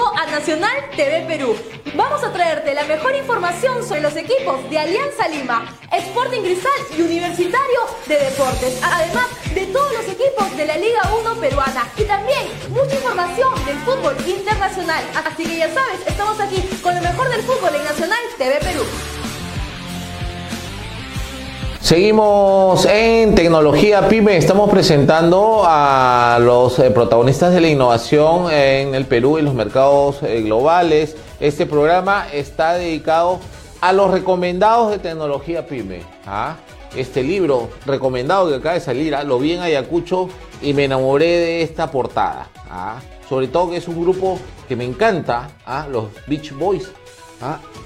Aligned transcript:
a 0.00 0.26
Nacional 0.26 0.72
TV 0.96 1.24
Perú. 1.26 1.54
Vamos 1.94 2.24
a 2.24 2.32
traerte 2.32 2.72
la 2.72 2.84
mejor 2.84 3.14
información 3.14 3.86
sobre 3.86 4.00
los 4.00 4.16
equipos 4.16 4.68
de 4.70 4.78
Alianza 4.78 5.28
Lima, 5.28 5.76
Sporting 5.92 6.40
Cristal 6.40 6.72
y 6.96 7.02
Universitario 7.02 7.80
de 8.06 8.16
Deportes, 8.16 8.80
además 8.82 9.26
de 9.54 9.66
todos 9.66 9.92
los 9.92 10.04
equipos 10.06 10.56
de 10.56 10.64
la 10.64 10.78
Liga 10.78 11.02
1 11.20 11.34
peruana 11.40 11.86
y 11.98 12.04
también 12.04 12.48
mucha 12.70 12.94
información 12.94 13.52
del 13.66 13.76
fútbol 13.80 14.16
internacional. 14.26 15.04
Así 15.26 15.44
que 15.44 15.56
ya 15.58 15.68
sabes, 15.68 16.00
estamos 16.06 16.40
aquí 16.40 16.62
con 16.82 16.94
lo 16.94 17.02
mejor 17.02 17.28
del 17.28 17.42
fútbol 17.42 17.74
en 17.74 17.84
Nacional 17.84 18.20
TV 18.38 18.60
Perú. 18.60 18.84
Seguimos 21.82 22.86
en 22.86 23.34
Tecnología 23.34 24.08
Pyme, 24.08 24.36
estamos 24.36 24.70
presentando 24.70 25.62
a 25.64 26.38
los 26.40 26.78
eh, 26.78 26.92
protagonistas 26.92 27.52
de 27.52 27.60
la 27.60 27.68
innovación 27.68 28.52
en 28.52 28.94
el 28.94 29.04
Perú 29.04 29.40
y 29.40 29.42
los 29.42 29.52
mercados 29.52 30.22
eh, 30.22 30.42
globales. 30.42 31.16
Este 31.40 31.66
programa 31.66 32.28
está 32.32 32.74
dedicado 32.74 33.40
a 33.80 33.92
los 33.92 34.12
recomendados 34.12 34.92
de 34.92 35.00
Tecnología 35.00 35.66
Pyme. 35.66 36.02
¿ah? 36.24 36.54
Este 36.94 37.24
libro 37.24 37.68
recomendado 37.84 38.48
que 38.48 38.54
acaba 38.54 38.76
de 38.76 38.80
salir, 38.80 39.16
¿ah? 39.16 39.24
lo 39.24 39.40
vi 39.40 39.54
en 39.54 39.62
Ayacucho 39.62 40.28
y 40.62 40.74
me 40.74 40.84
enamoré 40.84 41.26
de 41.26 41.62
esta 41.62 41.90
portada. 41.90 42.48
¿ah? 42.70 43.00
Sobre 43.28 43.48
todo 43.48 43.72
que 43.72 43.78
es 43.78 43.88
un 43.88 44.00
grupo 44.00 44.38
que 44.68 44.76
me 44.76 44.84
encanta, 44.84 45.48
los 45.90 46.04
Beach 46.28 46.52
Boys. 46.52 46.92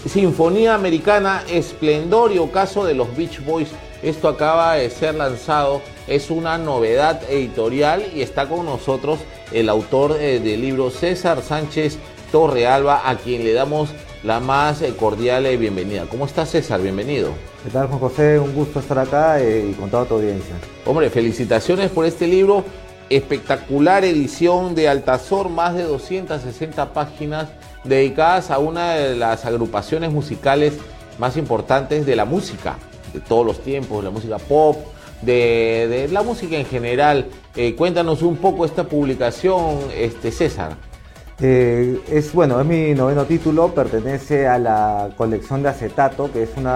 Sinfonía 0.07 0.75
Americana, 0.75 1.43
esplendor 1.49 2.33
y 2.33 2.39
ocaso 2.39 2.85
de 2.85 2.95
los 2.95 3.15
Beach 3.17 3.45
Boys 3.45 3.71
esto 4.03 4.29
acaba 4.29 4.75
de 4.75 4.91
ser 4.91 5.15
lanzado, 5.15 5.81
es 6.07 6.31
una 6.31 6.59
novedad 6.59 7.23
editorial 7.31 8.05
y 8.15 8.21
está 8.21 8.49
con 8.49 8.67
nosotros 8.67 9.21
el 9.53 9.69
autor 9.69 10.17
eh, 10.21 10.39
del 10.39 10.61
libro 10.61 10.91
César 10.91 11.43
Sánchez 11.43 11.99
Torrealba, 12.31 13.09
a 13.09 13.17
quien 13.17 13.43
le 13.43 13.53
damos 13.53 13.91
la 14.23 14.39
más 14.39 14.83
eh, 14.83 14.95
cordial 14.95 15.47
eh, 15.47 15.57
bienvenida. 15.57 16.05
¿Cómo 16.11 16.27
está 16.27 16.45
César? 16.45 16.83
Bienvenido. 16.83 17.31
¿Qué 17.65 17.71
tal 17.71 17.87
Juan 17.89 17.99
José? 17.99 18.39
Un 18.39 18.55
gusto 18.55 18.81
estar 18.81 18.99
acá 18.99 19.43
y 19.43 19.73
con 19.73 19.91
toda 19.91 20.05
tu 20.05 20.15
audiencia. 20.15 20.55
Hombre, 20.85 21.09
felicitaciones 21.09 21.91
por 21.91 22.05
este 22.05 22.27
libro. 22.27 22.65
Espectacular 23.09 24.05
edición 24.05 24.75
de 24.75 24.89
Altazor, 24.89 25.49
más 25.49 25.75
de 25.75 25.85
260 25.85 26.93
páginas 26.93 27.49
dedicadas 27.85 28.51
a 28.51 28.59
una 28.59 28.95
de 28.95 29.15
las 29.15 29.45
agrupaciones 29.45 30.11
musicales 30.11 30.75
más 31.19 31.37
importantes 31.37 32.05
de 32.05 32.17
la 32.17 32.25
música 32.25 32.77
de 33.13 33.21
todos 33.21 33.47
los 33.47 33.63
tiempos, 33.63 34.03
la 34.03 34.11
música 34.11 34.39
pop, 34.39 34.77
de, 35.23 36.09
la 36.11 36.23
música 36.23 36.57
en 36.57 36.67
general. 36.67 37.27
Eh, 37.55 37.75
cuéntanos 37.75 38.23
un 38.23 38.37
poco 38.37 38.65
esta 38.65 38.85
publicación, 38.85 39.79
este 39.95 40.33
César. 40.33 40.77
Eh, 41.41 42.01
es 42.11 42.33
bueno, 42.33 42.61
es 42.61 42.67
mi 42.67 42.95
noveno 42.95 43.25
título, 43.25 43.75
pertenece 43.75 44.47
a 44.47 44.59
la 44.59 45.11
colección 45.17 45.63
de 45.63 45.69
acetato, 45.69 46.33
que 46.33 46.43
es 46.43 46.51
un 46.57 46.67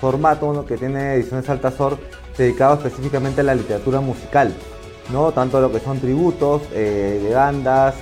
formato 0.00 0.64
que 0.66 0.76
tiene 0.76 1.14
ediciones 1.14 1.48
Altazor 1.48 1.98
dedicado 2.36 2.74
específicamente 2.74 3.40
a 3.40 3.44
la 3.44 3.54
literatura 3.54 4.00
musical, 4.00 4.54
¿no? 5.10 5.32
Tanto 5.32 5.60
lo 5.60 5.72
que 5.72 5.80
son 5.80 5.98
tributos 6.00 6.62
eh, 6.72 7.20
de 7.22 7.34
bandas, 7.34 7.94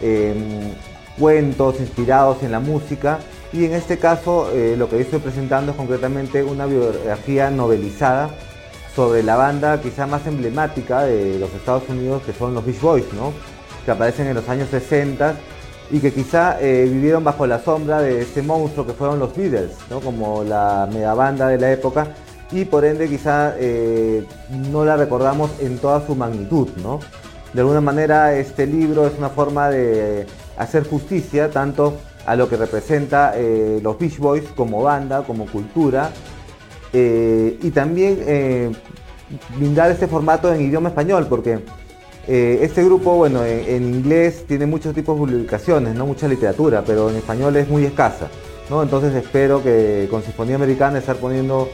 em, 0.00 0.72
cuentos 1.18 1.80
inspirados 1.80 2.42
en 2.42 2.52
la 2.52 2.60
música 2.60 3.18
y 3.52 3.64
en 3.64 3.74
este 3.74 3.98
caso 3.98 4.50
eh, 4.52 4.76
lo 4.76 4.88
que 4.88 5.00
estoy 5.00 5.18
presentando 5.18 5.72
es 5.72 5.76
concretamente 5.76 6.42
una 6.42 6.66
biografía 6.66 7.50
novelizada 7.50 8.30
sobre 8.94 9.22
la 9.22 9.36
banda 9.36 9.80
quizá 9.80 10.06
más 10.06 10.26
emblemática 10.26 11.02
de 11.02 11.38
los 11.38 11.52
Estados 11.54 11.88
Unidos 11.88 12.22
que 12.24 12.32
son 12.32 12.54
los 12.54 12.64
Beach 12.64 12.80
Boys, 12.80 13.12
¿no? 13.14 13.32
que 13.84 13.90
aparecen 13.90 14.26
en 14.26 14.34
los 14.34 14.48
años 14.48 14.68
60 14.70 15.34
y 15.90 16.00
que 16.00 16.12
quizá 16.12 16.60
eh, 16.60 16.84
vivieron 16.84 17.24
bajo 17.24 17.46
la 17.46 17.58
sombra 17.58 18.00
de 18.00 18.20
ese 18.22 18.42
monstruo 18.42 18.86
que 18.86 18.92
fueron 18.92 19.18
los 19.18 19.34
Beatles, 19.34 19.72
¿no? 19.88 20.00
como 20.00 20.44
la 20.44 20.88
mega 20.92 21.14
banda 21.14 21.48
de 21.48 21.58
la 21.58 21.72
época 21.72 22.14
y 22.50 22.64
por 22.64 22.84
ende 22.84 23.08
quizá 23.08 23.54
eh, 23.58 24.24
no 24.70 24.84
la 24.84 24.96
recordamos 24.96 25.50
en 25.60 25.78
toda 25.78 26.06
su 26.06 26.14
magnitud. 26.14 26.68
¿no? 26.82 27.00
De 27.52 27.60
alguna 27.60 27.80
manera 27.80 28.34
este 28.34 28.66
libro 28.66 29.06
es 29.06 29.12
una 29.18 29.28
forma 29.28 29.70
de 29.70 30.26
hacer 30.56 30.88
justicia 30.88 31.50
tanto 31.50 31.96
a 32.26 32.36
lo 32.36 32.48
que 32.48 32.56
representa 32.56 33.32
eh, 33.36 33.80
los 33.82 33.98
Beach 33.98 34.18
Boys 34.18 34.44
como 34.54 34.82
banda, 34.82 35.22
como 35.22 35.46
cultura, 35.46 36.10
eh, 36.92 37.58
y 37.62 37.70
también 37.70 38.74
brindar 39.56 39.90
este 39.90 40.06
formato 40.06 40.52
en 40.52 40.62
idioma 40.62 40.90
español, 40.90 41.26
porque 41.28 41.60
este 42.26 42.84
grupo, 42.84 43.14
bueno, 43.14 43.42
en, 43.42 43.94
inglés 43.94 44.44
tiene 44.46 44.66
muchos 44.66 44.94
tipos 44.94 45.16
de 45.16 45.20
publicaciones, 45.20 45.94
no 45.94 46.04
mucha 46.04 46.28
literatura, 46.28 46.82
pero 46.86 47.08
en 47.08 47.16
español 47.16 47.56
es 47.56 47.68
muy 47.68 47.86
escasa, 47.86 48.28
¿no? 48.68 48.82
Entonces 48.82 49.14
espero 49.14 49.62
que 49.62 50.06
con 50.10 50.22
Sinfonía 50.22 50.56
Americana 50.56 50.98
estar 50.98 51.16
poniendo 51.16 51.70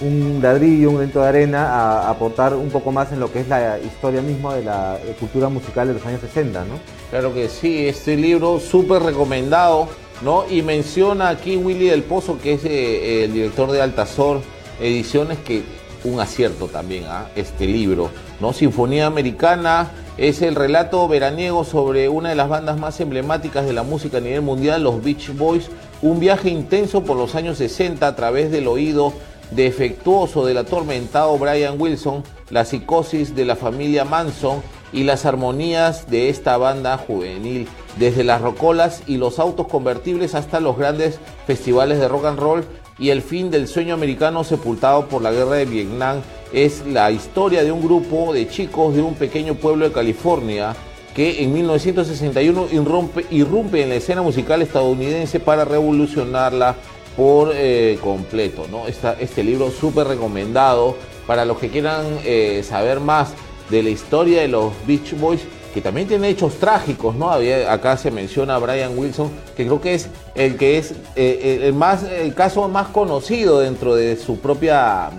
un 0.00 0.40
ladrillo, 0.42 0.90
un 0.90 1.00
lento 1.00 1.20
de 1.20 1.28
arena, 1.28 1.66
a, 1.66 2.10
aportar 2.10 2.54
un 2.54 2.70
poco 2.70 2.92
más 2.92 3.12
en 3.12 3.20
lo 3.20 3.32
que 3.32 3.40
es 3.40 3.48
la 3.48 3.78
historia 3.78 4.22
misma 4.22 4.54
de 4.54 4.64
la 4.64 4.98
cultura 5.18 5.48
musical 5.48 5.88
de 5.88 5.94
los 5.94 6.06
años 6.06 6.20
60, 6.20 6.64
¿no? 6.64 6.74
Claro 7.10 7.34
que 7.34 7.48
sí, 7.48 7.86
este 7.86 8.16
libro 8.16 8.60
súper 8.60 9.02
recomendado, 9.02 9.88
¿no? 10.22 10.44
Y 10.48 10.62
menciona 10.62 11.28
aquí 11.28 11.56
Willy 11.56 11.88
del 11.88 12.02
Pozo, 12.02 12.38
que 12.38 12.54
es 12.54 12.64
eh, 12.64 13.24
el 13.24 13.32
director 13.32 13.70
de 13.70 13.82
Altazor 13.82 14.40
Ediciones, 14.80 15.38
que 15.38 15.62
un 16.04 16.18
acierto 16.18 16.66
también 16.68 17.04
a 17.04 17.20
¿ah? 17.20 17.30
este 17.36 17.66
libro, 17.66 18.10
¿no? 18.40 18.52
Sinfonía 18.52 19.06
Americana 19.06 19.90
es 20.16 20.42
el 20.42 20.54
relato 20.54 21.06
veraniego 21.08 21.64
sobre 21.64 22.08
una 22.08 22.30
de 22.30 22.34
las 22.34 22.48
bandas 22.48 22.78
más 22.78 23.00
emblemáticas 23.00 23.66
de 23.66 23.72
la 23.72 23.82
música 23.82 24.18
a 24.18 24.20
nivel 24.20 24.42
mundial, 24.42 24.82
los 24.82 25.02
Beach 25.02 25.34
Boys, 25.36 25.68
un 26.02 26.20
viaje 26.20 26.48
intenso 26.48 27.02
por 27.04 27.16
los 27.16 27.34
años 27.34 27.58
60 27.58 28.06
a 28.06 28.16
través 28.16 28.50
del 28.50 28.68
oído 28.68 29.12
defectuoso 29.50 30.44
del 30.44 30.58
atormentado 30.58 31.36
Brian 31.38 31.80
Wilson, 31.80 32.22
la 32.50 32.64
psicosis 32.64 33.34
de 33.34 33.44
la 33.44 33.56
familia 33.56 34.04
Manson 34.04 34.62
y 34.92 35.04
las 35.04 35.24
armonías 35.26 36.10
de 36.10 36.28
esta 36.28 36.56
banda 36.56 36.98
juvenil, 36.98 37.68
desde 37.98 38.24
las 38.24 38.40
rocolas 38.40 39.02
y 39.06 39.16
los 39.16 39.38
autos 39.38 39.68
convertibles 39.68 40.34
hasta 40.34 40.60
los 40.60 40.76
grandes 40.76 41.18
festivales 41.46 41.98
de 41.98 42.08
rock 42.08 42.26
and 42.26 42.38
roll. 42.38 42.64
Y 42.98 43.10
el 43.10 43.22
fin 43.22 43.50
del 43.50 43.66
sueño 43.66 43.94
americano 43.94 44.44
sepultado 44.44 45.08
por 45.08 45.22
la 45.22 45.32
guerra 45.32 45.54
de 45.54 45.64
Vietnam 45.64 46.20
es 46.52 46.84
la 46.86 47.10
historia 47.10 47.64
de 47.64 47.72
un 47.72 47.80
grupo 47.80 48.32
de 48.32 48.48
chicos 48.48 48.94
de 48.94 49.02
un 49.02 49.14
pequeño 49.14 49.54
pueblo 49.54 49.86
de 49.86 49.92
California 49.92 50.74
que 51.14 51.42
en 51.42 51.52
1961 51.52 52.68
irrumpe, 52.72 53.26
irrumpe 53.30 53.82
en 53.82 53.88
la 53.88 53.96
escena 53.96 54.22
musical 54.22 54.62
estadounidense 54.62 55.40
para 55.40 55.64
revolucionarla 55.64 56.76
por 57.16 57.52
eh, 57.54 57.98
completo. 58.02 58.66
¿no? 58.70 58.86
este 58.86 59.44
libro 59.44 59.70
súper 59.70 60.06
recomendado 60.06 60.96
para 61.26 61.44
los 61.44 61.58
que 61.58 61.68
quieran 61.68 62.06
eh, 62.24 62.62
saber 62.64 63.00
más 63.00 63.32
de 63.68 63.82
la 63.82 63.90
historia 63.90 64.42
de 64.42 64.48
los 64.48 64.72
Beach 64.86 65.18
Boys, 65.18 65.42
que 65.72 65.80
también 65.80 66.08
tiene 66.08 66.28
hechos 66.28 66.54
trágicos, 66.54 67.14
¿no? 67.14 67.30
Había, 67.30 67.72
acá 67.72 67.96
se 67.96 68.10
menciona 68.10 68.58
Brian 68.58 68.98
Wilson, 68.98 69.30
que 69.56 69.64
creo 69.64 69.80
que 69.80 69.94
es 69.94 70.08
el 70.34 70.56
que 70.56 70.78
es 70.78 70.94
eh, 71.14 71.60
el, 71.62 71.72
más, 71.74 72.02
el 72.02 72.34
caso 72.34 72.68
más 72.68 72.88
conocido 72.88 73.60
dentro 73.60 73.94
de 73.94 74.16
su 74.16 74.40
propia 74.40 75.10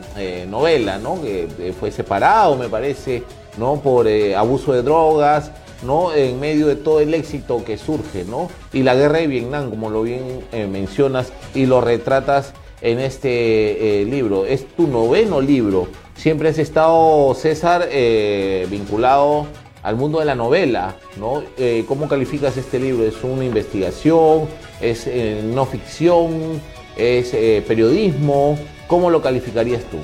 novela, 0.49 0.97
¿no? 0.97 1.21
Que 1.21 1.73
fue 1.79 1.91
separado, 1.91 2.57
me 2.57 2.67
parece, 2.67 3.23
¿no? 3.57 3.77
Por 3.77 4.09
abuso 4.35 4.73
de 4.73 4.81
drogas, 4.81 5.51
¿no? 5.83 6.13
En 6.13 6.39
medio 6.39 6.67
de 6.67 6.75
todo 6.75 6.99
el 6.99 7.13
éxito 7.13 7.63
que 7.63 7.77
surge, 7.77 8.23
¿no? 8.25 8.49
Y 8.73 8.83
la 8.83 8.95
guerra 8.95 9.19
de 9.19 9.27
Vietnam, 9.27 9.69
como 9.69 9.89
lo 9.89 10.03
bien 10.03 10.41
eh, 10.51 10.67
mencionas 10.67 11.31
y 11.53 11.65
lo 11.65 11.81
retratas 11.81 12.53
en 12.81 12.99
este 12.99 14.01
eh, 14.01 14.05
libro. 14.05 14.45
Es 14.45 14.65
tu 14.75 14.87
noveno 14.87 15.41
libro. 15.41 15.87
Siempre 16.15 16.49
has 16.49 16.57
estado, 16.57 17.33
César, 17.35 17.87
eh, 17.91 18.67
vinculado 18.69 19.47
al 19.83 19.95
mundo 19.95 20.19
de 20.19 20.25
la 20.25 20.35
novela, 20.35 20.95
¿no? 21.17 21.41
¿Cómo 21.87 22.07
calificas 22.07 22.55
este 22.55 22.79
libro? 22.79 23.03
¿Es 23.03 23.23
una 23.23 23.43
investigación? 23.43 24.47
¿Es 24.79 25.09
no 25.43 25.65
ficción? 25.65 26.61
¿Es 26.95 27.31
periodismo? 27.65 28.59
¿Cómo 28.85 29.09
lo 29.09 29.23
calificarías 29.23 29.81
tú? 29.85 29.97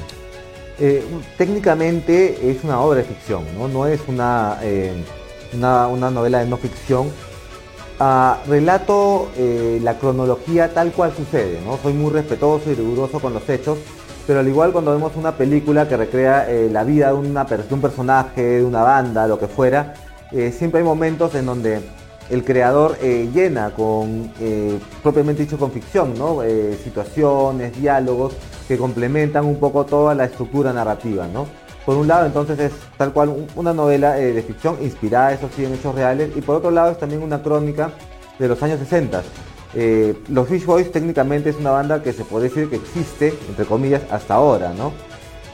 técnicamente 1.37 2.51
es 2.51 2.63
una 2.63 2.81
obra 2.81 2.99
de 2.99 3.05
ficción, 3.05 3.43
no, 3.57 3.67
no 3.67 3.87
es 3.87 3.99
una 4.07 4.59
una, 5.53 6.11
novela 6.11 6.39
de 6.39 6.47
no 6.47 6.57
ficción, 6.57 7.09
ah, 7.99 8.39
relato 8.47 9.29
eh, 9.37 9.79
la 9.81 9.97
cronología 9.97 10.73
tal 10.73 10.91
cual 10.91 11.13
sucede, 11.15 11.61
¿no? 11.65 11.77
Soy 11.77 11.93
muy 11.93 12.11
respetuoso 12.11 12.71
y 12.71 12.75
riguroso 12.75 13.19
con 13.19 13.33
los 13.33 13.47
hechos, 13.49 13.77
pero 14.25 14.39
al 14.39 14.47
igual 14.47 14.71
cuando 14.71 14.91
vemos 14.91 15.15
una 15.15 15.33
película 15.33 15.87
que 15.87 15.97
recrea 15.97 16.49
eh, 16.49 16.69
la 16.71 16.83
vida 16.83 17.07
de, 17.07 17.13
una, 17.13 17.45
de 17.45 17.73
un 17.73 17.81
personaje, 17.81 18.41
de 18.41 18.63
una 18.65 18.83
banda, 18.83 19.27
lo 19.27 19.39
que 19.39 19.47
fuera, 19.47 19.93
eh, 20.31 20.51
siempre 20.51 20.79
hay 20.79 20.85
momentos 20.85 21.33
en 21.35 21.45
donde 21.45 21.81
el 22.29 22.43
creador 22.43 22.99
llena 22.99 23.69
con, 23.69 24.29
propiamente 25.01 25.43
dicho, 25.43 25.57
con 25.57 25.71
ficción, 25.71 26.13
¿no? 26.17 26.41
situaciones, 26.83 27.79
diálogos 27.79 28.33
que 28.67 28.77
complementan 28.77 29.45
un 29.45 29.55
poco 29.61 29.85
toda 29.85 30.13
la 30.13 30.25
estructura 30.25 30.73
narrativa, 30.73 31.25
¿no? 31.25 31.47
Por 31.87 31.95
un 31.95 32.05
lado, 32.05 32.25
entonces 32.25 32.59
es 32.59 32.73
tal 32.97 33.13
cual 33.13 33.47
una 33.55 33.73
novela 33.73 34.19
eh, 34.19 34.33
de 34.33 34.41
ficción 34.41 34.77
inspirada, 34.81 35.31
eso 35.31 35.49
sí, 35.55 35.63
en 35.63 35.73
hechos 35.73 35.95
reales, 35.95 36.31
y 36.35 36.41
por 36.41 36.57
otro 36.57 36.69
lado 36.69 36.91
es 36.91 36.97
también 36.97 37.23
una 37.23 37.41
crónica 37.41 37.91
de 38.37 38.49
los 38.49 38.61
años 38.61 38.79
60. 38.79 39.23
Eh, 39.73 40.13
los 40.27 40.49
Beach 40.49 40.65
Boys 40.65 40.91
técnicamente 40.91 41.49
es 41.49 41.55
una 41.55 41.71
banda 41.71 42.03
que 42.03 42.11
se 42.11 42.25
puede 42.25 42.49
decir 42.49 42.69
que 42.69 42.75
existe, 42.75 43.33
entre 43.47 43.63
comillas, 43.63 44.01
hasta 44.11 44.33
ahora, 44.33 44.73
¿no? 44.73 44.91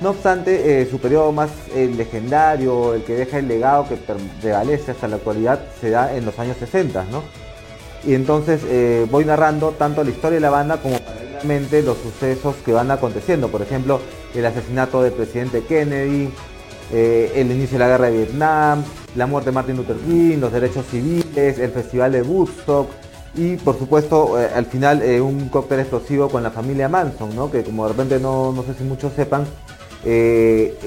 No 0.02 0.10
obstante, 0.10 0.82
eh, 0.82 0.88
su 0.90 0.98
periodo 0.98 1.32
más 1.32 1.52
eh, 1.76 1.94
legendario, 1.96 2.96
el 2.96 3.04
que 3.04 3.14
deja 3.14 3.38
el 3.38 3.48
legado 3.48 3.88
que 3.88 4.00
prevalece 4.42 4.90
hasta 4.90 5.08
la 5.08 5.18
actualidad, 5.18 5.60
se 5.80 5.92
da 5.92 6.16
en 6.16 6.26
los 6.26 6.40
años 6.40 6.58
60, 6.58 7.06
¿no? 7.12 7.22
Y 8.04 8.16
entonces 8.16 8.60
voy 9.12 9.24
narrando 9.24 9.70
tanto 9.78 10.04
la 10.04 10.10
historia 10.10 10.38
de 10.38 10.42
la 10.42 10.50
banda 10.50 10.78
como 10.78 10.98
paralelamente 10.98 11.84
los 11.84 11.96
sucesos 12.00 12.56
que 12.66 12.74
van 12.74 12.92
aconteciendo. 12.92 13.50
Por 13.50 13.62
ejemplo, 13.62 14.02
el 14.36 14.46
asesinato 14.46 15.02
del 15.02 15.14
presidente 15.14 15.64
Kennedy, 15.64 16.30
el 16.92 17.52
inicio 17.52 17.78
de 17.78 17.80
la 17.80 17.88
guerra 17.88 18.08
de 18.08 18.18
Vietnam, 18.18 18.84
la 19.16 19.26
muerte 19.26 19.50
de 19.50 19.56
Martin 19.56 19.78
Luther 19.78 19.98
King, 19.98 20.38
los 20.40 20.52
derechos 20.52 20.86
civiles, 20.92 21.58
el 21.58 21.72
festival 21.72 22.12
de 22.12 22.22
Woodstock, 22.22 22.88
y 23.36 23.56
por 23.58 23.78
supuesto, 23.80 24.40
eh, 24.40 24.50
al 24.54 24.66
final 24.66 25.02
eh, 25.02 25.20
un 25.20 25.50
cóctel 25.50 25.80
explosivo 25.80 26.30
con 26.30 26.44
la 26.44 26.52
familia 26.52 26.88
Manson, 26.88 27.36
¿no? 27.36 27.50
que 27.50 27.64
como 27.64 27.84
de 27.86 27.94
repente 27.94 28.20
no, 28.20 28.54
sé 28.68 28.76
si 28.76 28.84
muchos 28.84 29.14
sepan, 29.14 29.46
eh, 30.06 30.78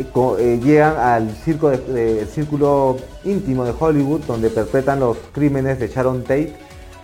llegan 0.62 0.96
al 0.96 1.30
círculo 1.36 2.98
íntimo 3.24 3.64
de 3.64 3.72
Hollywood 3.76 4.20
donde 4.26 4.50
perpetran 4.50 5.00
los 5.00 5.16
crímenes 5.32 5.80
de 5.80 5.88
Sharon 5.88 6.22
Tate 6.22 6.54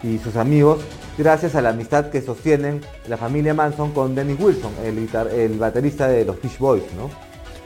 y 0.03 0.19
sus 0.19 0.37
amigos 0.37 0.81
gracias 1.19 1.55
a 1.55 1.63
la 1.63 1.71
amistad 1.71 2.11
que 2.11 2.21
sostienen 2.23 2.81
la 3.09 3.17
familia 3.17 3.55
Manson 3.55 3.93
con 3.93 4.15
Dennis 4.15 4.39
Wilson, 4.41 4.73
el, 4.85 5.09
el 5.39 5.59
baterista 5.59 6.09
de 6.09 6.25
los 6.25 6.39
Fish 6.39 6.59
Boys. 6.59 6.85
¿no? 6.97 7.11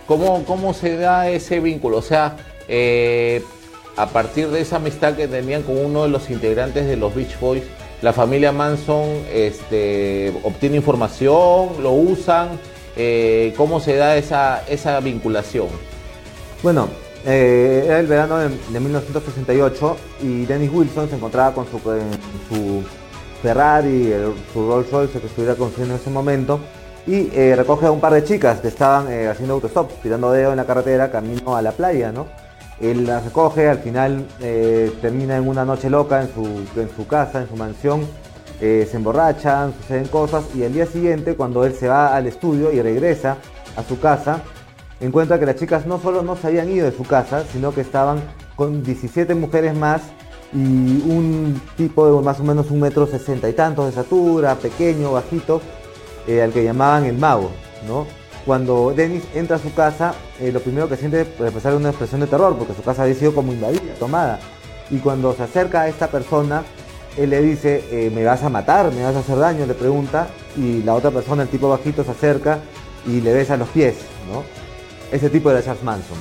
¿Cómo, 0.07 0.45
¿Cómo 0.45 0.75
se 0.75 0.97
da 0.97 1.29
ese 1.29 1.61
vínculo? 1.61 1.99
O 1.99 2.03
sea, 2.03 2.37
a 3.97 4.07
partir 4.09 4.49
de 4.49 4.61
esa 4.61 4.77
amistad 4.77 5.17
que 5.17 5.27
tenían 5.27 5.63
con 5.63 5.79
uno 5.79 6.03
de 6.05 6.09
los 6.09 6.31
integrantes 6.31 6.87
de 6.87 6.97
los 6.97 7.15
Beach 7.15 7.39
Boys, 7.41 7.63
la 8.03 8.13
familia 8.13 8.53
Manson 8.53 9.09
este, 9.33 10.33
obtiene 10.43 10.77
información, 10.77 11.83
lo 11.83 11.93
usan. 11.93 12.61
Eh, 12.99 13.53
¿Cómo 13.57 13.81
se 13.81 13.97
da 13.97 14.17
esa, 14.17 14.63
esa 14.69 15.01
vinculación? 15.01 15.69
Bueno, 16.63 16.89
eh, 17.27 17.83
era 17.85 18.01
el 18.01 18.07
verano 18.07 18.39
de, 18.39 18.81
1968 18.81 19.97
y 20.23 20.47
Dennis 20.47 20.71
Wilson 20.73 21.09
se 21.09 21.17
encontraba 21.17 21.53
con 21.53 21.67
su, 21.67 21.79
Ferrari, 23.43 24.13
su 24.53 24.67
Rolls 24.67 24.91
Royce 24.91 25.21
que 25.21 25.27
estuviera 25.27 25.55
construyendo 25.55 25.95
en 25.95 26.01
ese 26.01 26.11
momento 26.11 26.61
y 27.07 27.29
eh, 27.35 27.55
recoge 27.57 27.87
a 27.87 27.91
un 27.91 28.01
par 28.01 28.13
de 28.13 28.25
chicas 28.25 28.61
que 28.61 28.69
estaban 28.69 29.07
haciendo 29.29 29.55
autostop, 29.55 29.91
tirando 30.03 30.33
dedo 30.33 30.51
en 30.51 30.57
la 30.57 30.65
carretera 30.65 31.11
camino 31.11 31.57
a 31.57 31.63
la 31.63 31.73
playa, 31.73 32.13
¿no? 32.13 32.27
Él 32.81 33.07
las 33.07 33.25
recoge, 33.25 33.69
al 33.69 33.79
final 33.79 34.27
eh, 34.41 34.93
termina 35.01 35.37
en 35.37 35.49
una 35.49 35.65
noche 35.65 35.89
loca 35.89 36.21
en 36.21 36.33
su, 36.33 36.45
en 36.79 36.91
su 36.95 37.07
casa, 37.07 37.41
en 37.41 37.49
su 37.49 37.57
mansión, 37.57 38.07
eh, 38.61 38.87
se 38.91 38.99
emborrachan, 38.99 39.75
suceden 39.81 40.09
cosas 40.09 40.45
y 40.55 40.65
al 40.65 40.73
día 40.73 40.87
siguiente 40.87 41.37
cuando 41.37 41.65
él 41.65 41.75
se 41.75 41.89
va 41.89 42.15
al 42.15 42.27
estudio 42.27 42.73
y 42.73 42.83
regresa 42.83 43.37
a 43.77 43.83
su 43.83 43.99
casa, 43.99 44.43
encuentra 45.01 45.39
que 45.39 45.47
las 45.47 45.57
chicas 45.57 45.87
no 45.87 46.01
solo 46.01 46.23
no 46.23 46.37
se 46.37 46.47
habían 46.47 46.71
ido 46.71 46.87
de 46.91 46.97
su 46.97 47.05
casa, 47.05 47.45
sino 47.53 47.75
que 47.75 47.83
estaban 47.83 48.23
con 48.55 48.83
17 48.83 49.35
mujeres 49.35 49.77
más 49.77 50.03
y 50.53 50.59
un 50.59 51.61
tipo 51.77 52.07
de 52.07 52.25
más 52.25 52.41
o 52.41 52.45
menos 52.45 52.71
un 52.71 52.81
metro 52.81 53.07
sesenta 53.07 53.49
y 53.49 53.53
tantos 53.53 53.85
de 53.85 53.91
estatura, 53.91 54.55
pequeño, 54.55 55.13
bajito, 55.13 55.61
eh, 56.27 56.43
al 56.43 56.53
que 56.53 56.65
llamaban 56.65 57.05
el 57.05 57.19
mago. 57.19 57.51
Cuando 58.47 58.93
Dennis 58.95 59.25
entra 59.35 59.57
a 59.57 59.59
su 59.59 59.75
casa, 59.75 60.15
eh, 60.41 60.53
lo 60.53 60.61
primero 60.61 60.89
que 60.89 60.97
siente 60.97 61.23
es 61.23 61.65
una 61.65 61.89
expresión 61.89 62.21
de 62.21 62.29
terror, 62.29 62.57
porque 62.57 62.75
su 62.75 62.83
casa 62.83 63.03
había 63.03 63.17
sido 63.17 63.35
como 63.35 63.53
invadida, 63.53 63.95
tomada. 63.99 64.39
Y 64.89 64.99
cuando 64.99 65.35
se 65.35 65.43
acerca 65.43 65.83
a 65.83 65.89
esta 65.89 66.07
persona, 66.07 66.63
él 67.17 67.31
le 67.31 67.43
dice, 67.43 67.85
eh, 67.91 68.11
me 68.15 68.25
vas 68.25 68.45
a 68.45 68.49
matar, 68.49 68.93
me 68.93 69.03
vas 69.03 69.17
a 69.17 69.19
hacer 69.19 69.37
daño, 69.37 69.67
le 69.67 69.75
pregunta, 69.75 70.29
y 70.57 70.83
la 70.85 70.95
otra 70.95 71.11
persona, 71.11 71.43
el 71.43 71.49
tipo 71.49 71.69
bajito, 71.69 72.05
se 72.05 72.13
acerca 72.13 72.61
y 73.05 73.21
le 73.21 73.33
besa 73.33 73.57
los 73.57 73.69
pies. 73.69 73.97
Ese 75.13 75.31
tipo 75.31 75.51
de 75.51 75.63
Charles 75.63 75.85
Manson. 75.85 76.19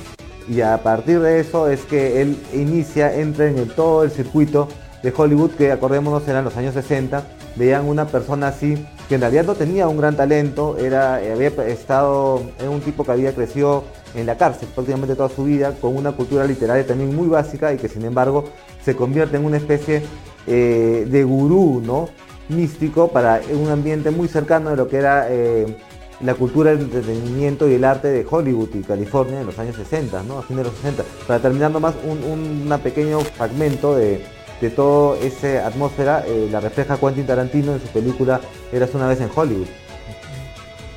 Y 0.48 0.60
a 0.60 0.82
partir 0.82 1.20
de 1.20 1.40
eso 1.40 1.68
es 1.68 1.80
que 1.82 2.22
él 2.22 2.38
inicia, 2.52 3.14
entra 3.16 3.46
en 3.46 3.68
todo 3.68 4.04
el 4.04 4.10
circuito 4.10 4.68
de 5.02 5.12
Hollywood, 5.16 5.50
que 5.52 5.72
acordémonos 5.72 6.26
eran 6.28 6.44
los 6.44 6.56
años 6.56 6.74
60, 6.74 7.24
veían 7.56 7.86
una 7.86 8.06
persona 8.06 8.48
así 8.48 8.86
que 9.08 9.16
en 9.16 9.20
realidad 9.20 9.44
no 9.44 9.54
tenía 9.54 9.88
un 9.88 9.96
gran 9.96 10.16
talento, 10.16 10.76
era, 10.78 11.16
había 11.16 11.48
estado, 11.66 12.42
en 12.58 12.68
un 12.68 12.80
tipo 12.80 13.04
que 13.04 13.12
había 13.12 13.34
crecido 13.34 13.84
en 14.14 14.26
la 14.26 14.36
cárcel 14.36 14.68
prácticamente 14.74 15.14
toda 15.14 15.28
su 15.28 15.44
vida, 15.44 15.74
con 15.80 15.96
una 15.96 16.12
cultura 16.12 16.44
literaria 16.44 16.86
también 16.86 17.14
muy 17.14 17.28
básica 17.28 17.72
y 17.72 17.76
que 17.76 17.88
sin 17.88 18.04
embargo 18.04 18.44
se 18.84 18.96
convierte 18.96 19.36
en 19.36 19.44
una 19.44 19.58
especie 19.58 20.02
eh, 20.46 21.06
de 21.08 21.24
gurú 21.24 21.82
¿no? 21.84 22.08
místico 22.48 23.08
para 23.08 23.40
un 23.52 23.68
ambiente 23.68 24.10
muy 24.10 24.28
cercano 24.28 24.70
de 24.70 24.76
lo 24.76 24.88
que 24.88 24.96
era 24.96 25.26
eh, 25.30 25.76
la 26.20 26.34
cultura 26.34 26.70
del 26.70 26.80
entretenimiento 26.80 27.68
y 27.68 27.74
el 27.74 27.84
arte 27.84 28.08
de 28.08 28.26
Hollywood 28.28 28.74
y 28.74 28.80
California 28.82 29.40
en 29.40 29.46
los 29.46 29.58
años 29.58 29.76
60, 29.76 30.22
¿no? 30.22 30.38
a 30.38 30.42
fines 30.42 30.64
de 30.64 30.70
los 30.70 30.74
60. 30.80 31.04
Para 31.26 31.40
terminar 31.40 31.70
más 31.72 31.94
un, 32.04 32.24
un 32.24 32.78
pequeño 32.80 33.20
fragmento 33.20 33.94
de, 33.94 34.24
de 34.60 34.70
toda 34.70 35.18
esa 35.18 35.66
atmósfera 35.66 36.24
eh, 36.26 36.48
la 36.50 36.60
refleja 36.60 36.96
Quentin 36.96 37.26
Tarantino 37.26 37.74
en 37.74 37.80
su 37.80 37.88
película 37.88 38.40
Eras 38.72 38.94
una 38.94 39.08
vez 39.08 39.20
en 39.20 39.30
Hollywood. 39.34 39.66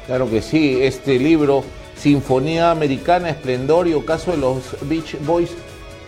Claro 0.08 0.30
que 0.30 0.42
sí, 0.42 0.80
este 0.82 1.20
libro, 1.20 1.64
Sinfonía 1.96 2.72
Americana, 2.72 3.30
Esplendor 3.30 3.88
y 3.88 3.94
Ocaso 3.94 4.32
de 4.32 4.38
los 4.38 4.76
Beach 4.88 5.18
Boys, 5.24 5.52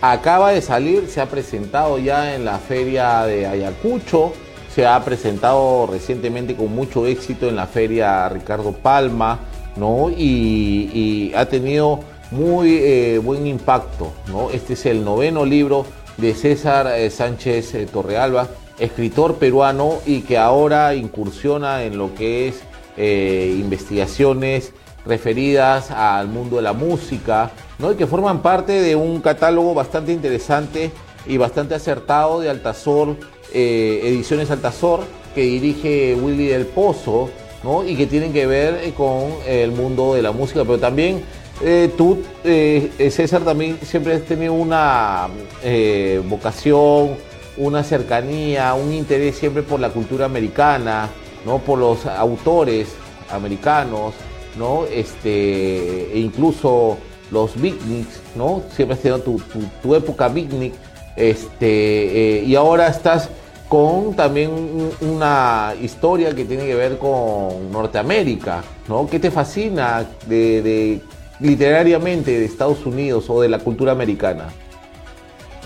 acaba 0.02 0.52
de 0.52 0.62
salir, 0.62 1.08
se 1.08 1.22
ha 1.22 1.28
presentado 1.28 2.00
ya 2.00 2.34
en 2.34 2.44
la 2.44 2.58
feria 2.58 3.26
de 3.26 3.46
Ayacucho, 3.46 4.34
se 4.74 4.86
ha 4.86 5.04
presentado 5.04 5.86
recientemente 5.88 6.56
con 6.56 6.74
mucho 6.74 7.06
éxito 7.06 7.50
en 7.50 7.56
la 7.56 7.68
feria 7.68 8.30
Ricardo 8.30 8.72
Palma, 8.72 9.40
¿no? 9.76 10.10
Y, 10.10 11.32
ha 11.36 11.46
tenido 11.46 12.00
muy 12.32 12.78
eh, 12.78 13.20
buen 13.24 13.46
impacto, 13.48 14.12
¿no? 14.28 14.50
Este 14.50 14.74
es 14.74 14.86
el 14.86 15.04
noveno 15.04 15.46
libro 15.46 15.86
de 16.18 16.34
César 16.34 16.88
eh, 16.88 17.10
Sánchez 17.10 17.74
eh, 17.76 17.86
Torrealba, 17.86 18.48
escritor 18.80 19.36
peruano 19.36 20.00
y 20.06 20.22
que 20.22 20.38
ahora 20.38 20.96
incursiona 20.96 21.84
en 21.84 21.98
lo 21.98 22.14
que 22.16 22.48
es 22.48 22.64
investigaciones 22.98 24.74
referidas 25.06 25.90
al 25.92 26.28
mundo 26.28 26.58
de 26.58 26.62
la 26.62 26.74
música, 26.74 27.52
¿no? 27.80 27.94
y 27.94 27.96
que 27.96 28.06
forman 28.06 28.42
parte 28.42 28.74
de 28.74 28.96
un 28.96 29.22
catálogo 29.22 29.74
bastante 29.74 30.12
interesante 30.12 30.92
y 31.26 31.38
bastante 31.38 31.74
acertado 31.74 32.42
de 32.42 32.50
Altazor, 32.50 33.16
Ediciones 33.54 34.50
Altazor, 34.52 35.02
que 35.36 35.42
dirige 35.42 36.16
Willy 36.16 36.48
del 36.48 36.66
Pozo, 36.66 37.30
¿no? 37.64 37.86
y 37.86 37.96
que 37.96 38.08
tienen 38.08 38.34
que 38.34 38.48
ver 38.48 38.94
con 38.94 39.30
el 39.48 39.72
mundo 39.72 40.14
de 40.14 40.22
la 40.22 40.32
música, 40.32 40.64
pero 40.64 40.80
también 40.80 41.24
eh, 41.64 41.92
tú, 41.96 42.24
eh, 42.44 43.12
César, 43.12 43.44
también 43.44 43.78
siempre 43.84 44.16
has 44.16 44.24
tenido 44.24 44.54
una 44.54 45.28
eh, 45.64 46.22
vocación, 46.28 47.12
una 47.58 47.84
cercanía, 47.84 48.74
un 48.74 48.92
interés 48.92 49.36
siempre 49.36 49.62
por 49.62 49.80
la 49.80 49.90
cultura 49.90 50.26
americana, 50.26 51.10
¿no? 51.46 51.60
por 51.60 51.78
los 51.78 52.06
autores 52.08 52.88
americanos, 53.30 54.16
¿no? 54.58 54.86
este, 54.86 56.12
e 56.12 56.20
incluso 56.20 56.98
los 57.30 57.60
beatniks, 57.62 58.22
¿no? 58.36 58.64
siempre 58.76 58.96
has 58.96 59.02
tenido 59.02 59.20
tu, 59.20 59.96
época 59.96 60.30
beatnik, 60.30 60.74
este, 61.16 62.44
y 62.44 62.56
ahora 62.56 62.88
estás 62.88 63.30
con 63.72 64.14
también 64.16 64.52
una 65.00 65.74
historia 65.82 66.36
que 66.36 66.44
tiene 66.44 66.66
que 66.66 66.76
ver 66.76 66.98
con 66.98 67.72
Norteamérica, 67.72 68.62
¿no? 68.90 69.08
¿Qué 69.08 69.18
te 69.18 69.32
fascina 69.32 70.06
de 70.28 71.00
literariamente 71.40 72.38
de 72.38 72.44
Estados 72.44 72.86
Unidos 72.86 73.30
o 73.30 73.42
de 73.42 73.48
la 73.48 73.60
cultura 73.60 73.94
americana? 73.94 74.50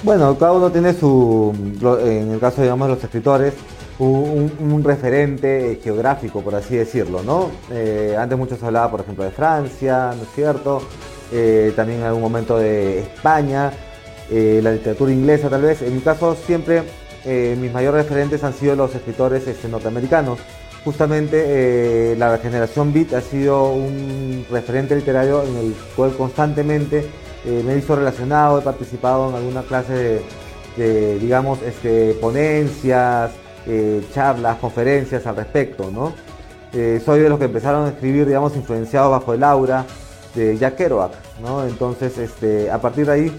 Bueno, 0.04 0.38
cada 0.38 0.52
uno 0.52 0.72
tiene 0.72 0.94
su, 0.94 1.52
en 2.00 2.34
el 2.34 2.40
caso 2.40 2.62
digamos 2.62 2.90
de 2.90 2.94
los 2.94 3.04
escritores, 3.04 3.56
un, 3.98 4.84
referente 4.84 5.80
geográfico, 5.84 6.42
por 6.42 6.54
así 6.54 6.76
decirlo, 6.76 7.24
¿no? 7.24 7.50
Eh, 7.72 8.16
antes 8.20 8.38
mucho 8.38 8.56
se 8.56 8.68
hablaba, 8.68 8.92
por 8.92 9.00
ejemplo, 9.00 9.24
de 9.24 9.32
Francia, 9.32 10.14
¿no 10.16 10.22
es 10.22 10.30
cierto? 10.36 10.84
Eh, 11.32 11.74
también 11.76 12.02
en 12.02 12.06
algún 12.06 12.22
momento 12.22 12.60
de 12.60 13.00
España, 13.00 13.72
eh, 14.30 14.60
la 14.62 14.74
literatura 14.74 15.12
inglesa 15.12 15.50
tal 15.50 15.64
vez. 15.64 15.82
En 15.82 15.96
mi 15.96 16.02
caso 16.02 16.36
siempre 16.36 16.84
mis 17.26 17.74
mayores 17.74 18.04
referentes 18.04 18.44
han 18.44 18.54
sido 18.54 18.76
los 18.76 18.94
escritores 18.94 19.48
este, 19.48 19.68
norteamericanos 19.68 20.40
justamente 20.86 22.12
eh, 22.12 22.16
la 22.16 22.38
generación 22.38 22.94
Beat 22.94 23.14
ha 23.14 23.22
sido 23.22 23.72
un 23.72 24.46
referente 24.52 24.96
literario 24.96 25.44
en 25.44 25.58
el 25.58 25.76
cual 25.96 26.16
constantemente 26.16 27.00
eh, 27.44 27.64
me 27.66 27.74
he 27.74 27.76
visto 27.76 27.96
relacionado, 27.96 28.60
he 28.60 28.62
participado 28.62 29.30
en 29.30 29.36
alguna 29.36 29.64
clase 29.64 30.22
de, 30.78 31.20
digamos, 31.20 31.62
este, 31.64 32.14
ponencias, 32.22 33.32
eh, 33.66 34.06
charlas, 34.14 34.58
conferencias 34.58 35.26
al 35.26 35.36
respecto, 35.36 35.92
¿no? 35.92 36.14
soy 37.06 37.22
de 37.22 37.30
los 37.30 37.40
que 37.40 37.46
empezaron 37.46 37.86
a 37.86 37.90
escribir, 37.92 38.26
digamos, 38.26 38.54
influenciados 38.58 39.10
bajo 39.10 39.34
el 39.34 39.46
aura 39.46 39.86
de 40.36 40.58
Jack 40.58 40.76
Kerouac, 40.76 41.14
¿no? 41.42 41.66
Entonces, 41.66 42.18
este, 42.18 42.70
a 42.70 42.82
partir 42.82 43.06
de 43.06 43.14
ahí 43.14 43.38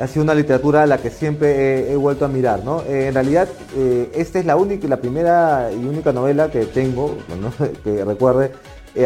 ha 0.00 0.06
sido 0.06 0.22
una 0.22 0.34
literatura 0.34 0.82
a 0.82 0.86
la 0.86 0.98
que 0.98 1.10
siempre 1.10 1.90
he, 1.90 1.96
vuelto 1.96 2.24
a 2.24 2.28
mirar, 2.28 2.64
¿no? 2.64 2.82
en 2.86 3.14
realidad, 3.14 3.48
esta 4.14 4.38
es 4.38 4.46
la 4.46 4.56
única, 4.56 4.86
la 4.86 4.98
primera 4.98 5.70
y 5.72 5.84
única 5.84 6.12
novela 6.12 6.50
que 6.50 6.66
tengo, 6.66 7.16
que 7.84 8.04
recuerde, 8.04 8.52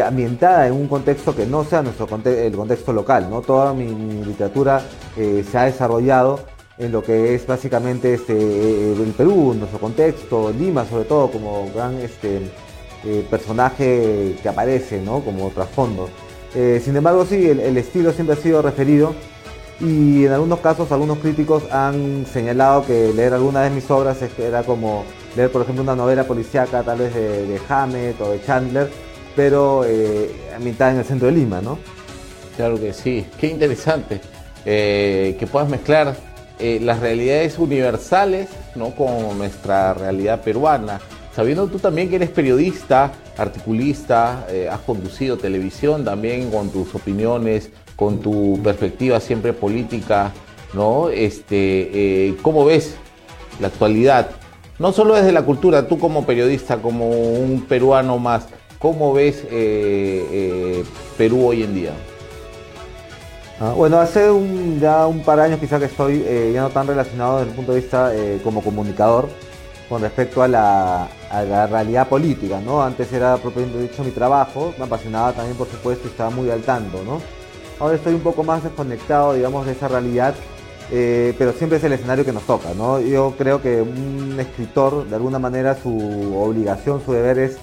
ambientada 0.05 0.67
en 0.67 0.73
un 0.73 0.87
contexto 0.87 1.35
que 1.35 1.45
no 1.45 1.63
sea 1.63 1.81
nuestro 1.81 2.07
el 2.25 2.55
contexto 2.55 2.93
local, 2.93 3.27
¿no? 3.29 3.41
Toda 3.41 3.73
mi, 3.73 3.87
literatura 4.23 4.81
se 5.15 5.57
ha 5.57 5.63
desarrollado 5.63 6.39
en 6.77 6.91
lo 6.91 7.03
que 7.03 7.35
es 7.35 7.45
básicamente 7.45 8.13
este, 8.13 8.93
el 8.93 9.13
Perú, 9.15 9.53
nuestro 9.57 9.79
contexto, 9.79 10.51
Lima 10.51 10.85
sobre 10.85 11.05
todo 11.05 11.29
como 11.31 11.69
gran 11.73 11.99
este, 11.99 12.41
eh, 13.05 13.25
personaje 13.29 14.37
que 14.41 14.47
aparece 14.49 15.01
¿no? 15.01 15.19
como 15.19 15.49
trasfondo. 15.49 16.09
Eh, 16.55 16.81
sin 16.83 16.95
embargo, 16.95 17.25
sí, 17.25 17.49
el, 17.49 17.75
estilo 17.77 18.13
siempre 18.13 18.37
ha 18.37 18.39
sido 18.39 18.61
referido 18.61 19.13
y 19.83 20.25
en 20.25 20.31
algunos 20.31 20.59
casos 20.59 20.91
algunos 20.91 21.19
críticos 21.19 21.63
han 21.71 22.25
señalado 22.25 22.85
que 22.85 23.13
leer 23.13 23.33
alguna 23.33 23.61
de 23.61 23.69
mis 23.69 23.89
obras 23.91 24.17
era 24.37 24.63
como 24.63 25.03
leer, 25.35 25.51
por 25.51 25.61
ejemplo, 25.61 25.83
una 25.83 25.95
novela 25.95 26.23
policíaca 26.23 26.83
tal 26.83 26.99
vez 26.99 27.13
de, 27.13 27.45
de 27.45 27.59
Hammett 27.67 28.19
o 28.21 28.31
de 28.31 28.41
Chandler, 28.43 28.89
pero 29.35 29.83
eh, 29.85 30.31
a 30.55 30.59
mitad 30.59 30.91
en 30.91 30.99
el 30.99 31.05
centro 31.05 31.27
de 31.27 31.33
Lima, 31.33 31.61
¿no? 31.61 31.77
Claro 32.55 32.79
que 32.79 32.93
sí, 32.93 33.25
qué 33.39 33.47
interesante 33.47 34.21
que 34.63 35.47
puedas 35.51 35.67
mezclar 35.67 36.15
eh, 36.59 36.79
las 36.79 36.99
realidades 36.99 37.57
universales 37.57 38.47
¿no? 38.75 38.91
con 38.91 39.37
nuestra 39.37 39.93
realidad 39.93 40.41
peruana. 40.41 41.01
Sabiendo 41.35 41.67
tú 41.67 41.79
también 41.79 42.09
que 42.09 42.17
eres 42.17 42.29
periodista, 42.29 43.11
articulista, 43.37 44.45
eh, 44.49 44.69
has 44.71 44.79
conducido 44.81 45.35
televisión 45.35 46.05
también 46.05 46.51
con 46.51 46.69
tus 46.69 46.93
opiniones, 46.93 47.71
con 47.95 48.19
tu 48.19 48.59
perspectiva 48.63 49.19
siempre 49.19 49.53
política, 49.53 50.31
¿no? 50.73 51.09
Este, 51.09 52.27
eh, 52.27 52.35
¿Cómo 52.41 52.65
ves 52.65 52.95
la 53.59 53.67
actualidad? 53.67 54.31
No 54.79 54.91
solo 54.91 55.15
desde 55.15 55.31
la 55.31 55.43
cultura, 55.43 55.87
tú 55.87 55.99
como 55.99 56.25
periodista, 56.25 56.77
como 56.77 57.09
un 57.09 57.65
peruano 57.67 58.17
más, 58.17 58.47
¿cómo 58.79 59.13
ves 59.13 59.45
Perú 61.17 61.45
hoy 61.45 61.63
en 61.63 61.75
día? 61.75 61.93
Ah, 63.59 63.73
bueno, 63.77 63.99
hace 63.99 64.29
un, 64.29 64.79
ya 64.79 65.05
un 65.07 65.21
par 65.21 65.37
de 65.37 65.43
años 65.45 65.59
quizá 65.59 65.79
que 65.79 65.85
estoy 65.85 66.23
eh, 66.25 66.51
ya 66.53 66.61
no 66.63 66.69
tan 66.69 66.87
relacionado 66.87 67.37
desde 67.37 67.51
el 67.51 67.55
punto 67.55 67.71
de 67.71 67.79
vista 67.79 68.13
eh, 68.13 68.41
como 68.43 68.61
comunicador 68.61 69.29
con 69.87 70.01
respecto 70.01 70.41
a 70.41 70.47
la, 70.47 71.07
realidad 71.69 72.09
política, 72.09 72.59
¿no? 72.59 72.83
Antes 72.83 73.13
era 73.13 73.37
propiamente 73.37 73.79
dicho 73.79 74.03
mi 74.03 74.11
trabajo, 74.11 74.73
me 74.77 74.85
apasionaba 74.85 75.33
también 75.33 75.55
por 75.55 75.67
supuesto 75.67 76.07
y 76.07 76.11
estaba 76.11 76.29
muy 76.29 76.49
al 76.49 76.61
tanto, 76.61 77.03
¿no? 77.05 77.21
Ahora 77.79 77.95
estoy 77.95 78.13
un 78.13 78.21
poco 78.21 78.43
más 78.43 78.63
desconectado, 78.63 79.33
digamos, 79.33 79.65
de 79.65 79.73
esa 79.73 79.87
realidad, 79.87 80.35
eh, 80.91 81.33
pero 81.37 81.53
siempre 81.53 81.77
es 81.77 81.83
el 81.83 81.93
escenario 81.93 82.25
que 82.25 82.31
nos 82.31 82.43
toca, 82.43 82.73
¿no? 82.75 82.99
Yo 82.99 83.33
creo 83.37 83.61
que 83.61 83.81
un 83.81 84.37
escritor, 84.39 85.07
de 85.07 85.15
alguna 85.15 85.39
manera, 85.39 85.75
su 85.75 86.35
obligación, 86.37 87.01
su 87.05 87.13
deber 87.13 87.39
es 87.39 87.57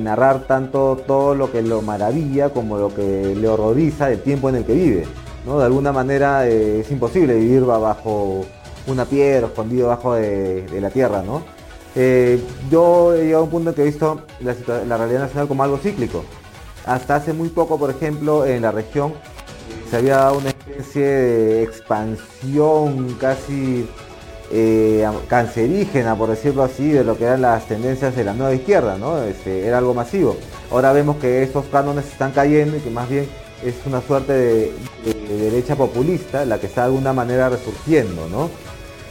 narrar 0.00 0.46
tanto 0.46 0.96
todo 1.06 1.34
lo 1.34 1.52
que 1.52 1.60
lo 1.60 1.82
maravilla 1.82 2.48
como 2.48 2.78
lo 2.78 2.94
que 2.94 3.34
le 3.34 3.46
horroriza 3.46 4.06
del 4.06 4.22
tiempo 4.22 4.48
en 4.48 4.54
el 4.56 4.64
que 4.64 4.72
vive. 4.72 5.06
De 5.46 5.64
alguna 5.64 5.92
manera 5.92 6.48
eh, 6.48 6.80
es 6.80 6.90
imposible 6.90 7.36
vivir 7.36 7.64
bajo 7.64 8.44
una 8.88 9.04
piedra, 9.04 9.46
escondido 9.46 9.86
bajo 9.86 10.14
de, 10.14 10.66
la 10.80 10.90
tierra, 10.90 11.22
¿no? 11.22 11.44
Eh, 11.94 12.42
yo 12.68 13.14
he 13.14 13.26
llegado 13.26 13.42
a 13.42 13.44
un 13.44 13.50
punto 13.50 13.70
en 13.70 13.76
que 13.76 13.82
he 13.82 13.84
visto 13.84 14.22
la, 14.40 14.96
realidad 14.96 15.20
nacional 15.20 15.46
como 15.46 15.62
algo 15.62 15.78
cíclico. 15.78 16.24
Hasta 16.84 17.14
hace 17.14 17.32
muy 17.32 17.48
poco, 17.48 17.78
por 17.78 17.90
ejemplo, 17.90 18.44
en 18.44 18.62
la 18.62 18.72
región 18.72 19.14
se 19.90 19.96
había 19.96 20.16
dado 20.16 20.38
una 20.38 20.50
especie 20.50 21.02
de 21.02 21.62
expansión 21.62 23.16
casi 23.20 23.88
eh, 24.50 25.06
cancerígena, 25.28 26.16
por 26.16 26.28
decirlo 26.30 26.62
así, 26.62 26.90
de 26.90 27.04
lo 27.04 27.16
que 27.16 27.24
eran 27.24 27.42
las 27.42 27.66
tendencias 27.66 28.14
de 28.14 28.24
la 28.24 28.32
nueva 28.32 28.54
izquierda, 28.54 28.96
¿no? 28.98 29.22
Este, 29.22 29.66
era 29.66 29.78
algo 29.78 29.94
masivo. 29.94 30.36
Ahora 30.70 30.92
vemos 30.92 31.16
que 31.16 31.42
estos 31.42 31.64
cánones 31.66 32.06
están 32.06 32.32
cayendo 32.32 32.76
y 32.76 32.80
que 32.80 32.90
más 32.90 33.08
bien 33.08 33.28
es 33.64 33.74
una 33.86 34.00
suerte 34.00 34.32
de, 34.32 34.72
derecha 35.28 35.74
populista 35.74 36.44
la 36.44 36.60
que 36.60 36.66
está 36.66 36.82
de 36.82 36.86
alguna 36.86 37.12
manera 37.12 37.48
resurgiendo, 37.48 38.28
¿no? 38.28 38.50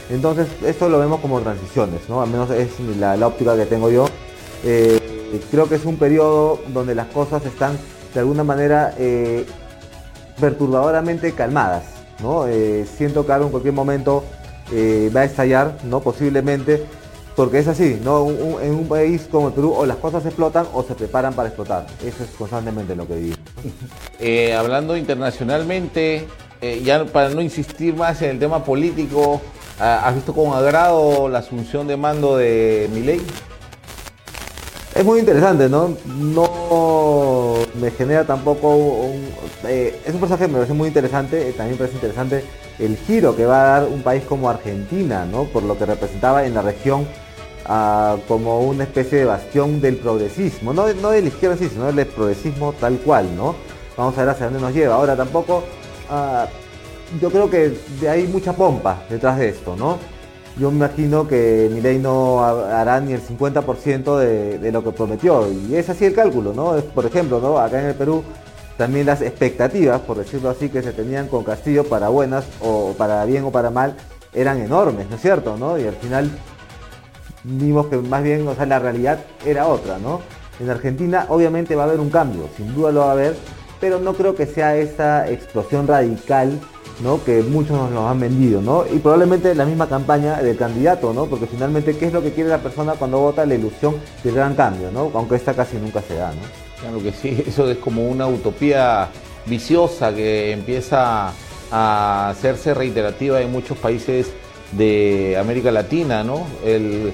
Entonces, 0.08 0.46
esto 0.64 0.88
lo 0.88 0.98
vemos 0.98 1.20
como 1.20 1.40
transiciones, 1.40 2.08
¿no? 2.08 2.22
Al 2.22 2.30
menos 2.30 2.50
es 2.50 2.78
la, 2.98 3.14
óptica 3.26 3.56
que 3.56 3.66
tengo 3.66 3.90
yo. 3.90 4.06
Eh, 4.64 5.00
creo 5.50 5.68
que 5.68 5.74
es 5.74 5.84
un 5.84 5.96
periodo 5.96 6.60
donde 6.68 6.94
las 6.94 7.08
cosas 7.08 7.44
están 7.44 7.76
de 8.14 8.20
alguna 8.20 8.44
manera 8.44 8.94
eh, 8.98 9.44
perturbadoramente 10.40 11.32
calmadas, 11.32 11.84
¿no? 12.22 12.46
Eh, 12.46 12.86
siento 12.96 13.26
que 13.26 13.32
ahora 13.32 13.44
en 13.44 13.50
cualquier 13.50 13.74
momento 13.74 14.24
va 15.14 15.20
a 15.20 15.24
estallar, 15.24 15.78
¿no? 15.84 16.00
Posiblemente, 16.00 16.84
porque 17.36 17.58
es 17.58 17.68
así, 17.68 18.00
¿no? 18.02 18.28
en 18.30 18.74
un 18.74 18.88
país 18.88 19.28
como 19.30 19.48
el 19.48 19.54
Perú 19.54 19.74
o 19.76 19.84
las 19.84 19.98
cosas 19.98 20.24
explotan 20.24 20.66
o 20.72 20.82
se 20.82 20.94
preparan 20.94 21.34
para 21.34 21.48
explotar. 21.48 21.86
Eso 22.02 22.24
es 22.24 22.30
constantemente 22.30 22.96
lo 22.96 23.06
que 23.06 23.14
vivimos. 23.14 23.38
Eh, 24.18 24.54
hablando 24.54 24.96
internacionalmente, 24.96 26.26
eh, 26.62 26.80
ya 26.82 27.04
para 27.04 27.28
no 27.28 27.42
insistir 27.42 27.94
más 27.94 28.22
en 28.22 28.30
el 28.30 28.38
tema 28.38 28.64
político, 28.64 29.42
ah, 29.78 30.00
¿has 30.06 30.14
visto 30.14 30.32
con 30.34 30.54
agrado 30.54 31.28
la 31.28 31.40
asunción 31.40 31.86
de 31.86 31.98
mando 31.98 32.38
de 32.38 32.88
Milei? 32.94 33.20
Es 34.96 35.04
muy 35.04 35.20
interesante, 35.20 35.68
¿no? 35.68 35.94
No 36.06 37.56
me 37.78 37.90
genera 37.90 38.24
tampoco 38.24 38.74
un... 38.74 39.28
Eh, 39.68 40.00
es 40.06 40.14
un 40.14 40.20
personaje 40.20 40.46
que 40.46 40.48
me 40.48 40.54
parece 40.54 40.72
muy 40.72 40.88
interesante, 40.88 41.52
también 41.52 41.72
me 41.72 41.76
parece 41.76 41.96
interesante 41.96 42.44
el 42.78 42.96
giro 42.96 43.36
que 43.36 43.44
va 43.44 43.60
a 43.60 43.80
dar 43.80 43.88
un 43.90 44.00
país 44.02 44.24
como 44.24 44.48
Argentina, 44.48 45.26
¿no? 45.26 45.44
Por 45.44 45.64
lo 45.64 45.76
que 45.76 45.84
representaba 45.84 46.46
en 46.46 46.54
la 46.54 46.62
región 46.62 47.06
como 48.26 48.60
una 48.60 48.84
especie 48.84 49.18
de 49.18 49.24
bastión 49.26 49.80
del 49.80 49.96
progresismo, 49.96 50.72
no, 50.72 50.86
no 50.94 51.10
de 51.10 51.20
la 51.20 51.28
izquierda 51.28 51.56
sí, 51.56 51.68
sino 51.68 51.92
del 51.92 52.06
progresismo 52.06 52.72
tal 52.72 52.96
cual, 52.98 53.36
¿no? 53.36 53.54
Vamos 53.98 54.16
a 54.16 54.20
ver 54.20 54.30
hacia 54.30 54.46
dónde 54.46 54.60
nos 54.60 54.72
lleva. 54.72 54.94
Ahora 54.94 55.14
tampoco, 55.14 55.64
ah, 56.08 56.46
yo 57.20 57.28
creo 57.30 57.50
que 57.50 57.76
hay 58.08 58.26
mucha 58.28 58.54
pompa 58.54 59.02
detrás 59.10 59.38
de 59.38 59.48
esto, 59.50 59.76
¿no? 59.76 59.98
Yo 60.58 60.70
me 60.70 60.76
imagino 60.78 61.28
que 61.28 61.70
Milei 61.70 61.98
no 61.98 62.42
hará 62.42 63.00
ni 63.00 63.12
el 63.12 63.20
50% 63.20 64.18
de, 64.18 64.72
lo 64.72 64.82
que 64.82 64.90
prometió. 64.90 65.46
Y 65.50 65.74
es 65.74 65.90
así 65.90 66.06
el 66.06 66.14
cálculo, 66.14 66.54
¿no? 66.54 66.76
Por 66.94 67.04
ejemplo, 67.04 67.40
¿no? 67.40 67.58
Acá 67.58 67.80
en 67.80 67.88
el 67.88 67.94
Perú 67.94 68.24
también 68.78 69.06
las 69.06 69.22
expectativas, 69.22 70.00
por 70.00 70.18
decirlo 70.18 70.50
así, 70.50 70.68
que 70.68 70.82
se 70.82 70.92
tenían 70.92 71.28
con 71.28 71.44
Castillo 71.44 71.84
para 71.84 72.08
buenas 72.08 72.44
o 72.60 72.94
para 72.96 73.24
bien 73.24 73.44
o 73.44 73.50
para 73.50 73.70
mal, 73.70 73.96
eran 74.34 74.60
enormes, 74.60 75.08
¿no 75.08 75.16
es 75.16 75.22
cierto? 75.22 75.56
¿no? 75.56 75.78
Y 75.78 75.86
al 75.86 75.94
final 75.94 76.30
vimos 77.42 77.86
que 77.86 77.96
más 77.96 78.22
bien, 78.22 78.46
o 78.46 78.54
sea, 78.54 78.66
la 78.66 78.78
realidad 78.78 79.18
era 79.44 79.66
otra, 79.66 79.98
¿no? 79.98 80.20
En 80.60 80.70
Argentina 80.70 81.26
obviamente 81.28 81.74
va 81.74 81.84
a 81.84 81.86
haber 81.86 82.00
un 82.00 82.10
cambio, 82.10 82.48
sin 82.56 82.74
duda 82.74 82.92
lo 82.92 83.00
va 83.00 83.08
a 83.08 83.12
haber, 83.12 83.36
pero 83.80 83.98
no 83.98 84.14
creo 84.14 84.34
que 84.34 84.46
sea 84.46 84.76
esa 84.76 85.28
explosión 85.28 85.86
radical, 85.86 86.60
Que 87.24 87.42
muchos 87.42 87.76
nos 87.76 87.90
lo 87.90 88.08
han 88.08 88.18
vendido, 88.18 88.62
¿no? 88.62 88.84
Y 88.86 88.98
probablemente 88.98 89.54
la 89.54 89.66
misma 89.66 89.86
campaña 89.86 90.42
del 90.42 90.56
candidato, 90.56 91.12
¿no? 91.12 91.26
Porque 91.26 91.46
finalmente, 91.46 91.96
¿qué 91.96 92.06
es 92.06 92.12
lo 92.12 92.22
que 92.22 92.32
quiere 92.32 92.48
la 92.48 92.58
persona 92.58 92.94
cuando 92.94 93.18
vota? 93.18 93.44
La 93.44 93.54
ilusión 93.54 93.96
del 94.24 94.34
gran 94.34 94.54
cambio, 94.54 94.90
¿no? 94.90 95.10
Aunque 95.14 95.36
esta 95.36 95.52
casi 95.52 95.76
nunca 95.76 96.00
se 96.00 96.14
da, 96.14 96.32
¿no? 96.32 96.40
Claro 96.80 97.02
que 97.02 97.12
sí, 97.12 97.44
eso 97.46 97.70
es 97.70 97.78
como 97.78 98.08
una 98.08 98.26
utopía 98.26 99.08
viciosa 99.44 100.14
que 100.14 100.52
empieza 100.52 101.32
a 101.70 102.28
hacerse 102.30 102.72
reiterativa 102.72 103.42
en 103.42 103.52
muchos 103.52 103.76
países 103.76 104.30
de 104.72 105.36
América 105.38 105.70
Latina, 105.70 106.24
¿no? 106.24 106.46
El, 106.64 107.12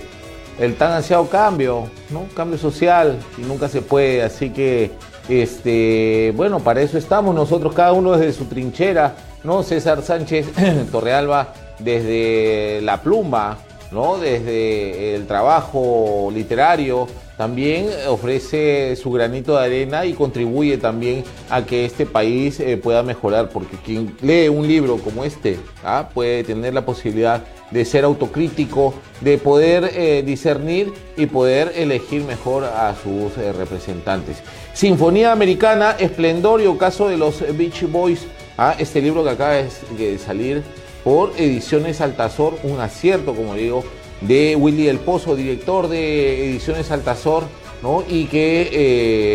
el 0.60 0.76
tan 0.76 0.92
ansiado 0.92 1.28
cambio, 1.28 1.88
¿no? 2.10 2.26
Cambio 2.36 2.56
social 2.56 3.18
y 3.36 3.42
nunca 3.42 3.68
se 3.68 3.82
puede, 3.82 4.22
así 4.22 4.50
que 4.50 4.92
este, 5.28 6.32
bueno, 6.36 6.60
para 6.60 6.82
eso 6.82 6.98
estamos 6.98 7.34
nosotros 7.34 7.74
cada 7.74 7.92
uno 7.92 8.12
desde 8.12 8.32
su 8.32 8.46
trinchera, 8.46 9.14
¿no? 9.44 9.62
César 9.62 10.02
Sánchez 10.02 10.46
Torrealba 10.92 11.52
desde 11.78 12.80
la 12.82 13.02
pluma, 13.02 13.58
¿no? 13.90 14.18
Desde 14.18 15.14
el 15.14 15.26
trabajo 15.26 16.30
literario, 16.32 17.06
también 17.36 17.88
ofrece 18.08 18.94
su 18.94 19.10
granito 19.10 19.56
de 19.56 19.64
arena 19.64 20.04
y 20.04 20.12
contribuye 20.12 20.76
también 20.76 21.24
a 21.50 21.64
que 21.64 21.84
este 21.84 22.06
país 22.06 22.60
eh, 22.60 22.76
pueda 22.76 23.02
mejorar, 23.02 23.48
porque 23.48 23.76
quien 23.78 24.14
lee 24.20 24.48
un 24.48 24.68
libro 24.68 24.98
como 24.98 25.24
este 25.24 25.58
¿ah? 25.82 26.08
puede 26.12 26.44
tener 26.44 26.74
la 26.74 26.84
posibilidad 26.84 27.42
de 27.70 27.84
ser 27.84 28.04
autocrítico, 28.04 28.94
de 29.22 29.38
poder 29.38 29.90
eh, 29.94 30.22
discernir 30.24 30.92
y 31.16 31.26
poder 31.26 31.72
elegir 31.74 32.22
mejor 32.22 32.64
a 32.64 32.94
sus 32.94 33.36
eh, 33.38 33.52
representantes. 33.52 34.36
Sinfonía 34.74 35.32
Americana, 35.32 35.96
Esplendor 35.98 36.60
y 36.60 36.66
Ocaso 36.66 37.08
de 37.08 37.16
los 37.16 37.40
Beach 37.56 37.90
Boys, 37.90 38.26
¿ah? 38.58 38.74
este 38.78 39.00
libro 39.00 39.24
que 39.24 39.30
acaba 39.30 39.54
de 39.54 40.18
salir 40.18 40.62
por 41.04 41.32
Ediciones 41.36 42.00
Altazor, 42.00 42.58
un 42.62 42.80
acierto, 42.80 43.34
como 43.34 43.54
digo, 43.54 43.84
de 44.20 44.56
Willy 44.56 44.88
El 44.88 44.98
Pozo, 44.98 45.34
director 45.34 45.88
de 45.88 46.50
Ediciones 46.50 46.90
Altazor, 46.90 47.44
¿no? 47.82 48.04
y 48.08 48.26
que 48.26 48.68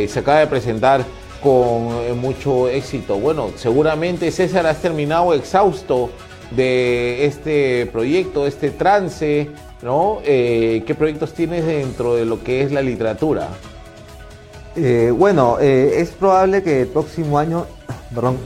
eh, 0.03 0.07
se 0.07 0.19
acaba 0.19 0.39
de 0.39 0.47
presentar 0.47 1.05
con 1.41 2.19
mucho 2.19 2.67
éxito. 2.69 3.19
Bueno, 3.19 3.51
seguramente 3.55 4.31
César 4.31 4.65
has 4.65 4.81
terminado 4.81 5.33
exhausto 5.33 6.09
de 6.51 7.25
este 7.25 7.85
proyecto, 7.87 8.47
este 8.47 8.71
trance, 8.71 9.49
¿no? 9.81 10.19
Eh, 10.23 10.83
¿Qué 10.85 10.95
proyectos 10.95 11.33
tienes 11.33 11.65
dentro 11.65 12.15
de 12.15 12.25
lo 12.25 12.43
que 12.43 12.61
es 12.61 12.71
la 12.71 12.81
literatura? 12.81 13.49
Eh, 14.75 15.11
bueno, 15.15 15.57
eh, 15.59 15.99
es 15.99 16.11
probable 16.11 16.63
que 16.63 16.81
el 16.81 16.87
próximo 16.87 17.39
año, 17.39 17.65
perdón, 18.13 18.37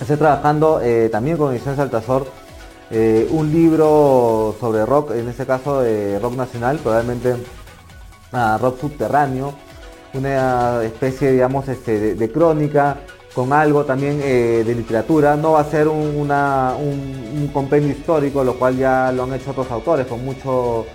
esté 0.00 0.16
trabajando 0.16 0.80
también 1.10 1.36
con 1.36 1.52
Ediciones 1.52 1.78
Altazor 1.78 2.26
un 3.30 3.52
libro 3.52 4.56
sobre 4.58 4.84
rock, 4.86 5.12
en 5.12 5.28
este 5.28 5.46
caso 5.46 5.80
de 5.82 6.18
rock 6.18 6.34
nacional, 6.34 6.78
probablemente 6.78 7.36
rock 8.32 8.80
subterráneo, 8.80 9.54
una 10.14 10.82
especie, 10.82 11.32
digamos, 11.32 11.68
este, 11.68 12.14
de 12.14 12.32
crónica 12.32 12.98
con 13.34 13.52
algo 13.52 13.84
también 13.84 14.20
eh, 14.22 14.62
de 14.66 14.74
literatura. 14.74 15.36
No 15.36 15.52
va 15.52 15.60
a 15.60 15.64
ser 15.64 15.88
un, 15.88 16.16
un, 16.16 17.50
compendio 17.52 17.92
histórico, 17.92 18.42
lo 18.42 18.54
cual 18.54 18.76
ya 18.76 19.12
lo 19.12 19.24
han 19.24 19.34
hecho 19.34 19.50
otros 19.50 19.70
autores 19.70 20.06
con 20.06 20.24
mucho 20.24 20.86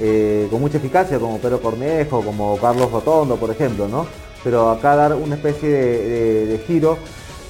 eh, 0.00 0.48
con 0.50 0.60
mucha 0.60 0.78
eficacia, 0.78 1.18
como 1.18 1.38
Pedro 1.38 1.60
Cornejo, 1.60 2.22
como 2.22 2.56
Carlos 2.58 2.90
Rotondo, 2.90 3.36
por 3.36 3.50
ejemplo, 3.50 3.86
¿no? 3.86 4.06
Pero 4.42 4.70
acá 4.70 4.96
dar 4.96 5.14
una 5.14 5.36
especie 5.36 5.68
de, 5.68 6.64
giro, 6.66 6.98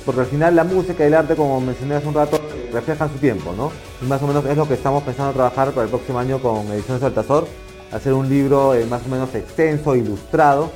porque 0.04 0.20
al 0.20 0.26
final 0.26 0.54
la 0.54 0.64
música 0.64 1.04
y 1.04 1.06
el 1.06 1.14
arte, 1.14 1.34
como 1.34 1.60
mencioné 1.60 1.96
hace 1.96 2.08
un 2.08 2.14
rato, 2.14 2.40
reflejan 2.72 3.10
su 3.10 3.18
tiempo, 3.18 3.54
¿no? 3.56 3.72
Y 4.02 4.04
más 4.06 4.22
o 4.22 4.26
menos 4.26 4.44
es 4.44 4.56
lo 4.56 4.68
que 4.68 4.74
estamos 4.74 5.02
pensando 5.02 5.32
trabajar 5.32 5.70
para 5.70 5.84
el 5.84 5.88
próximo 5.88 6.18
año 6.18 6.40
con 6.40 6.66
Ediciones 6.72 7.02
Altazor, 7.02 7.46
hacer 7.92 8.12
un 8.12 8.28
libro 8.28 8.74
eh, 8.74 8.84
más 8.86 9.02
o 9.06 9.08
menos 9.08 9.34
extenso, 9.34 9.96
ilustrado, 9.96 10.70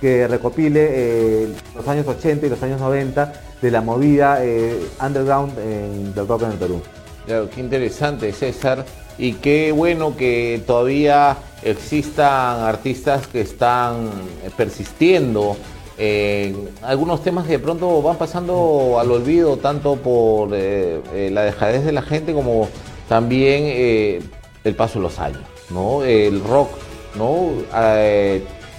que 0.00 0.26
recopile 0.26 0.88
eh, 0.90 1.48
los 1.76 1.86
años 1.86 2.06
80 2.08 2.46
y 2.46 2.50
los 2.50 2.62
años 2.62 2.80
90 2.80 3.32
de 3.60 3.70
la 3.70 3.80
movida 3.80 4.44
eh, 4.44 4.80
underground 5.00 5.56
del 5.56 6.26
rock 6.26 6.42
en 6.42 6.50
el 6.52 6.58
Perú. 6.58 6.82
Claro, 7.26 7.48
qué 7.48 7.60
interesante 7.60 8.32
César 8.32 8.84
y 9.16 9.34
qué 9.34 9.70
bueno 9.70 10.16
que 10.16 10.60
todavía 10.66 11.36
existan 11.62 12.62
artistas 12.62 13.28
que 13.28 13.42
están 13.42 14.10
persistiendo 14.56 15.56
en 15.98 16.68
algunos 16.82 17.22
temas 17.22 17.46
que 17.46 17.52
de 17.52 17.58
pronto 17.58 18.02
van 18.02 18.16
pasando 18.16 18.96
al 18.98 19.10
olvido 19.10 19.56
tanto 19.58 19.96
por 19.96 20.50
eh, 20.52 21.30
la 21.32 21.42
dejadez 21.42 21.84
de 21.84 21.92
la 21.92 22.02
gente 22.02 22.32
como 22.32 22.68
también 23.08 24.22
el 24.64 24.74
paso 24.74 24.98
de 24.98 25.02
los 25.02 25.18
años, 25.18 25.42
¿no? 25.70 26.02
El 26.04 26.42
rock, 26.42 26.70
¿no? 27.16 27.50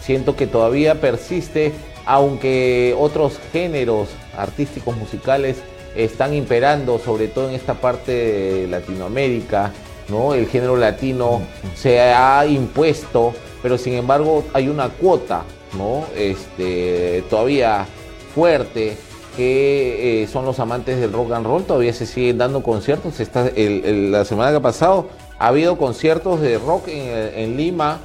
siento 0.01 0.35
que 0.35 0.47
todavía 0.47 0.99
persiste, 0.99 1.71
aunque 2.05 2.95
otros 2.97 3.39
géneros 3.53 4.09
artísticos 4.37 4.97
musicales 4.97 5.57
están 5.95 6.33
imperando, 6.33 6.99
sobre 6.99 7.27
todo 7.27 7.49
en 7.49 7.55
esta 7.55 7.75
parte 7.75 8.11
de 8.11 8.67
Latinoamérica, 8.67 9.71
¿no? 10.09 10.33
El 10.33 10.47
género 10.47 10.75
latino 10.75 11.41
se 11.75 11.99
ha 11.99 12.45
impuesto, 12.45 13.33
pero 13.61 13.77
sin 13.77 13.93
embargo 13.93 14.43
hay 14.53 14.67
una 14.67 14.89
cuota, 14.89 15.43
¿no? 15.77 16.05
Este, 16.15 17.23
todavía 17.29 17.85
fuerte 18.33 18.97
que 19.35 20.23
eh, 20.23 20.27
son 20.27 20.45
los 20.45 20.59
amantes 20.59 20.99
del 20.99 21.11
rock 21.11 21.31
and 21.31 21.45
roll, 21.45 21.63
todavía 21.63 21.93
se 21.93 22.05
siguen 22.05 22.37
dando 22.37 22.61
conciertos. 22.61 23.15
la 23.19 24.25
semana 24.25 24.51
que 24.51 24.57
ha 24.57 24.61
pasado 24.61 25.09
ha 25.39 25.47
habido 25.47 25.77
conciertos 25.77 26.39
de 26.41 26.57
rock 26.59 26.87
en 26.87 27.57
Lima, 27.57 27.99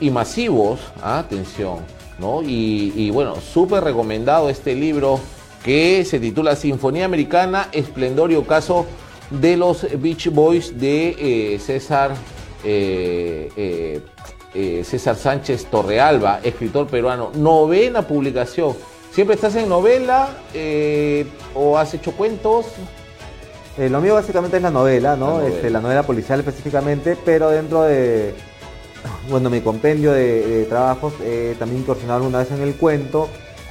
y 0.00 0.10
masivos, 0.10 0.80
¿ah? 1.02 1.18
atención, 1.18 1.78
¿no? 2.18 2.42
Y, 2.42 3.10
bueno, 3.10 3.36
súper 3.36 3.84
recomendado 3.84 4.50
este 4.50 4.74
libro 4.74 5.20
que 5.64 6.04
se 6.04 6.18
titula 6.18 6.56
Sinfonía 6.56 7.04
Americana, 7.04 7.68
Esplendor 7.72 8.32
y 8.32 8.36
Ocaso 8.36 8.86
de 9.30 9.56
los 9.56 9.86
Beach 10.00 10.28
Boys 10.30 10.78
de 10.78 11.54
eh, 11.54 11.58
César, 11.58 12.12
eh, 12.64 14.00
eh, 14.54 14.82
César 14.84 15.16
Sánchez 15.16 15.66
Torrealba, 15.66 16.40
escritor 16.42 16.86
peruano. 16.86 17.30
Novena 17.34 18.02
publicación. 18.02 18.76
¿Siempre 19.12 19.34
estás 19.34 19.54
en 19.56 19.68
novela 19.68 20.28
o 21.54 21.76
has 21.76 21.92
hecho 21.94 22.12
cuentos? 22.12 22.66
lo 23.78 24.00
mío 24.02 24.14
básicamente 24.14 24.58
es 24.58 24.62
la 24.62 24.70
novela, 24.70 25.16
¿no? 25.16 25.40
Este, 25.40 25.70
la 25.70 25.80
novela 25.80 26.02
policial 26.02 26.40
específicamente, 26.40 27.16
pero 27.24 27.48
dentro 27.48 27.82
de, 27.82 28.34
bueno, 29.30 29.50
mi 29.50 29.60
compendio 29.60 30.12
de, 30.12 30.66
trabajos 30.68 31.14
eh, 31.22 31.56
también 31.58 31.82
incursionado 31.82 32.24
una 32.24 32.38
vez 32.38 32.50
en 32.50 32.62
el 32.62 32.74
cuento, 32.74 33.28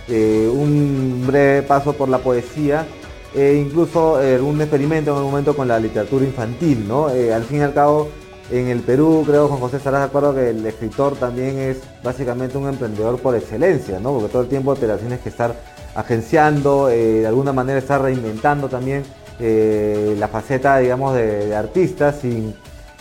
eh, 0.08 0.50
un 0.52 1.24
breve 1.28 1.62
paso 1.64 1.94
por 1.94 2.10
la 2.10 2.20
poesía 2.20 2.86
e 3.34 3.54
incluso 3.56 4.22
eh, 4.22 4.42
un 4.42 4.60
experimento 4.60 5.12
en 5.12 5.18
un 5.18 5.24
momento 5.24 5.56
con 5.56 5.68
la 5.68 5.80
literatura 5.80 6.26
infantil, 6.26 6.86
¿no? 6.88 7.08
al 7.08 7.44
fin 7.44 7.60
y 7.60 7.62
al 7.62 7.74
cabo, 7.74 8.10
en 8.52 8.68
el 8.68 8.82
Perú, 8.82 9.24
creo, 9.26 9.48
Juan 9.48 9.60
José, 9.60 9.78
estarás 9.78 10.02
de 10.02 10.06
acuerdo 10.08 10.36
que 10.36 10.50
el 10.50 10.66
escritor 10.66 11.16
también 11.16 11.58
es 11.58 11.78
básicamente 12.04 12.58
un 12.58 12.68
emprendedor 12.68 13.20
por 13.20 13.36
excelencia, 13.36 14.00
¿no? 14.00 14.14
Porque 14.14 14.30
todo 14.30 14.42
el 14.42 14.50
tiempo 14.50 14.76
te 14.76 14.88
la 14.88 14.98
tienes 14.98 15.20
que 15.20 15.30
estar 15.30 15.56
agenciando, 15.96 16.88
de 16.88 17.26
alguna 17.26 17.54
manera 17.54 17.80
estar 17.80 18.02
reinventando 18.02 18.70
también 18.70 19.04
la 19.40 20.28
faceta, 20.28 20.78
digamos, 20.78 21.16
de, 21.16 21.48
de 21.48 21.56
artista 21.56 22.14
sin 22.14 22.54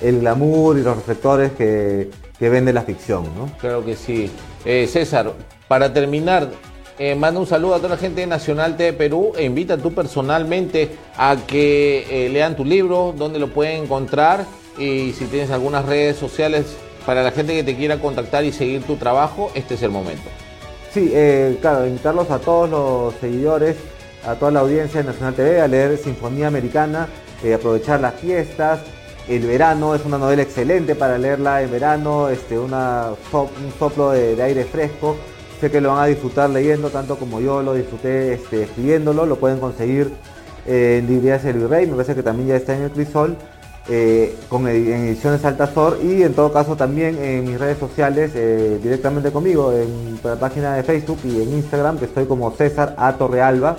el 0.03 0.21
glamour 0.21 0.79
y 0.79 0.83
los 0.83 0.97
reflectores 0.97 1.53
que, 1.53 2.11
vende 2.41 2.73
la 2.73 2.83
ficción, 2.83 3.25
¿no? 3.37 3.51
Claro 3.59 3.85
que 3.85 3.97
sí. 3.97 4.31
Eh, 4.65 4.87
César, 4.87 5.33
para 5.69 5.93
terminar, 5.93 6.49
eh, 6.99 7.15
manda 7.15 7.39
un 7.39 7.47
saludo 7.47 7.75
a 7.75 7.77
toda 7.77 7.91
la 7.91 7.97
gente 7.97 8.23
de 8.23 8.27
Nacional 8.27 8.77
TV 8.77 8.95
Perú 8.95 9.33
e 9.37 9.45
invita 9.45 9.77
tú 9.77 9.93
personalmente 9.93 10.91
a 11.17 11.37
que 11.47 12.07
eh, 12.09 12.29
lean 12.31 12.57
tu 12.57 12.65
libro, 12.65 13.15
donde 13.17 13.39
lo 13.39 13.49
pueden 13.49 13.85
encontrar 13.85 14.47
y 14.79 15.13
si 15.13 15.27
tienes 15.27 15.51
algunas 15.51 15.85
redes 15.85 16.17
sociales 16.17 16.77
para 17.07 17.23
la 17.23 17.33
gente 17.33 17.55
que 17.55 17.65
te 17.65 17.77
quiera 17.77 17.99
contactar 17.99 18.45
y 18.45 18.53
seguir 18.53 18.83
tu 18.83 18.97
trabajo, 18.97 19.51
este 19.55 19.75
es 19.75 19.83
el 19.83 19.91
momento. 19.91 20.29
Sí, 20.93 21.13
claro, 21.61 21.87
invitarlos 21.87 22.31
a 22.31 22.39
todos 22.41 22.69
los 22.69 23.15
seguidores, 23.21 23.77
a 24.27 24.35
toda 24.35 24.51
la 24.51 24.61
audiencia 24.61 25.01
de 25.01 25.07
Nacional 25.07 25.35
TV 25.35 25.61
a 25.61 25.69
leer 25.69 25.97
Sinfonía 25.99 26.49
Americana, 26.49 27.09
aprovechar 27.55 28.01
las 28.01 28.15
fiestas, 28.15 28.81
el 29.31 29.47
verano 29.47 29.95
es 29.95 30.05
una 30.05 30.19
novela 30.19 30.43
excelente 30.43 30.97
para 30.97 31.17
leerla 31.17 31.63
en 31.63 31.71
verano, 31.71 32.29
este, 32.29 32.59
un 32.59 32.71
soplo 33.79 34.11
de, 34.11 34.43
aire 34.43 34.65
fresco. 34.65 35.17
Sé 35.61 35.71
que 35.71 35.81
lo 35.81 35.91
van 35.91 36.03
a 36.03 36.07
disfrutar 36.07 36.51
leyendo 36.51 36.91
tanto 36.91 37.17
como 37.17 37.41
yo 37.41 37.63
lo 37.63 37.75
disfruté 37.75 38.33
este, 38.33 38.65
escribiéndolo. 38.65 39.27
Lo 39.27 39.37
pueden 39.37 39.61
conseguir 39.61 40.11
en 40.67 41.07
librerías 41.07 41.45
El 41.45 41.59
Virrey, 41.59 41.87
me 41.87 41.93
parece 41.93 42.17
que 42.17 42.25
también 42.25 42.49
ya 42.49 42.57
está 42.57 42.75
en 42.75 42.83
el 42.83 42.91
Crisol, 42.91 43.37
eh, 43.93 44.37
con 44.49 44.69
en 44.69 45.09
ediciones 45.09 45.45
Altazor 45.45 45.99
y 46.01 46.23
en 46.23 46.33
todo 46.33 46.53
caso 46.53 46.77
también 46.77 47.19
en 47.21 47.45
mis 47.45 47.59
redes 47.59 47.77
sociales 47.77 48.31
eh, 48.37 48.79
directamente 48.81 49.33
conmigo, 49.33 49.73
en 49.73 50.21
la 50.23 50.37
página 50.37 50.77
de 50.77 50.85
Facebook 50.85 51.19
y 51.25 51.43
en 51.43 51.55
Instagram, 51.55 51.99
que 51.99 52.05
estoy 52.05 52.27
como 52.27 52.53
César 52.53 52.95
A. 52.97 53.15
Torrealba. 53.15 53.79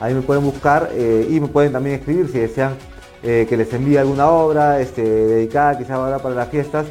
Ahí 0.00 0.12
me 0.12 0.22
pueden 0.22 0.42
buscar 0.42 0.90
eh, 0.92 1.28
y 1.30 1.38
me 1.38 1.46
pueden 1.46 1.72
también 1.72 2.00
escribir 2.00 2.28
si 2.32 2.40
desean 2.40 2.74
eh, 3.22 3.46
que 3.48 3.56
les 3.56 3.72
envíe 3.72 3.96
alguna 3.96 4.28
obra 4.28 4.80
este, 4.80 5.02
dedicada 5.02 5.78
quizá 5.78 5.94
ahora 5.94 6.18
para 6.18 6.34
las 6.34 6.48
fiestas, 6.48 6.86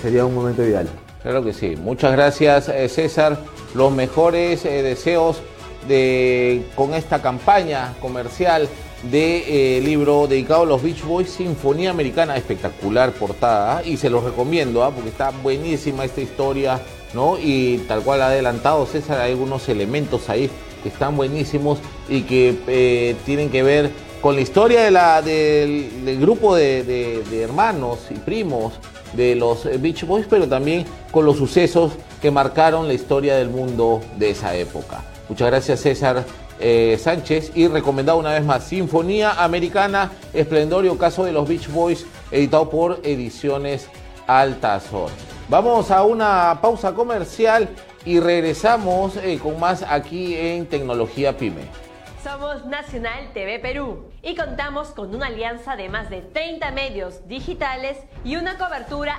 sería 0.00 0.24
un 0.24 0.34
momento 0.34 0.62
ideal. 0.62 0.88
Claro 1.22 1.44
que 1.44 1.52
sí. 1.52 1.76
Muchas 1.76 2.12
gracias 2.12 2.70
César. 2.92 3.36
Los 3.74 3.92
mejores 3.92 4.62
deseos 4.62 5.42
de, 5.86 6.64
con 6.74 6.94
esta 6.94 7.20
campaña 7.20 7.94
comercial 8.00 8.68
de 9.04 9.80
libro 9.84 10.26
dedicado 10.26 10.62
a 10.62 10.66
los 10.66 10.82
Beach 10.82 11.02
Boys, 11.04 11.30
Sinfonía 11.30 11.90
Americana, 11.90 12.36
espectacular 12.36 13.12
portada, 13.12 13.82
y 13.84 13.96
se 13.96 14.10
los 14.10 14.24
recomiendo, 14.24 14.82
¿ah? 14.82 14.90
porque 14.90 15.10
está 15.10 15.30
buenísima 15.30 16.04
esta 16.04 16.20
historia, 16.20 16.80
¿no? 17.14 17.38
Y 17.38 17.84
tal 17.88 18.02
cual 18.02 18.22
ha 18.22 18.28
adelantado 18.28 18.86
César, 18.86 19.20
hay 19.20 19.32
algunos 19.32 19.68
elementos 19.68 20.28
ahí 20.28 20.50
que 20.82 20.88
están 20.88 21.16
buenísimos 21.16 21.78
y 22.08 22.22
que 22.22 23.16
tienen 23.24 23.50
que 23.50 23.62
ver 23.62 23.90
con 24.20 24.34
la 24.34 24.40
historia 24.40 24.82
del, 25.22 26.18
grupo 26.20 26.56
de, 26.56 27.22
hermanos 27.42 28.00
y 28.10 28.14
primos 28.14 28.72
de 29.12 29.36
los 29.36 29.68
Beach 29.80 30.04
Boys, 30.04 30.26
pero 30.28 30.48
también 30.48 30.84
con 31.12 31.24
los 31.24 31.36
sucesos 31.36 31.92
que 32.20 32.30
marcaron 32.30 32.88
la 32.88 32.94
historia 32.94 33.36
del 33.36 33.50
mundo 33.50 34.00
de 34.18 34.30
esa 34.30 34.56
época. 34.56 35.04
Muchas 35.28 35.48
gracias 35.48 35.80
César 35.80 36.24
eh, 36.60 36.98
Sánchez 37.00 37.52
y 37.54 37.68
recomendado 37.68 38.18
una 38.18 38.32
vez 38.32 38.44
más 38.44 38.64
Sinfonía 38.64 39.42
Americana, 39.42 40.12
Esplendorio 40.32 40.96
Caso 40.98 41.24
de 41.24 41.32
los 41.32 41.48
Beach 41.48 41.68
Boys, 41.68 42.06
editado 42.30 42.70
por 42.70 43.00
Ediciones 43.02 43.88
Altazor. 44.26 45.10
Vamos 45.48 45.90
a 45.90 46.02
una 46.02 46.58
pausa 46.60 46.92
comercial 46.94 47.68
y 48.04 48.20
regresamos 48.20 49.16
eh, 49.16 49.38
con 49.42 49.60
más 49.60 49.84
aquí 49.88 50.34
en 50.34 50.66
Tecnología 50.66 51.36
Pyme. 51.36 51.62
Somos 52.22 52.66
Nacional 52.66 53.30
TV 53.32 53.60
Perú 53.60 54.10
y 54.20 54.34
contamos 54.34 54.88
con 54.88 55.14
una 55.14 55.26
alianza 55.26 55.76
de 55.76 55.88
más 55.88 56.10
de 56.10 56.22
30 56.22 56.72
medios 56.72 57.28
digitales 57.28 57.98
y 58.24 58.34
una 58.34 58.58
cobertura 58.58 59.14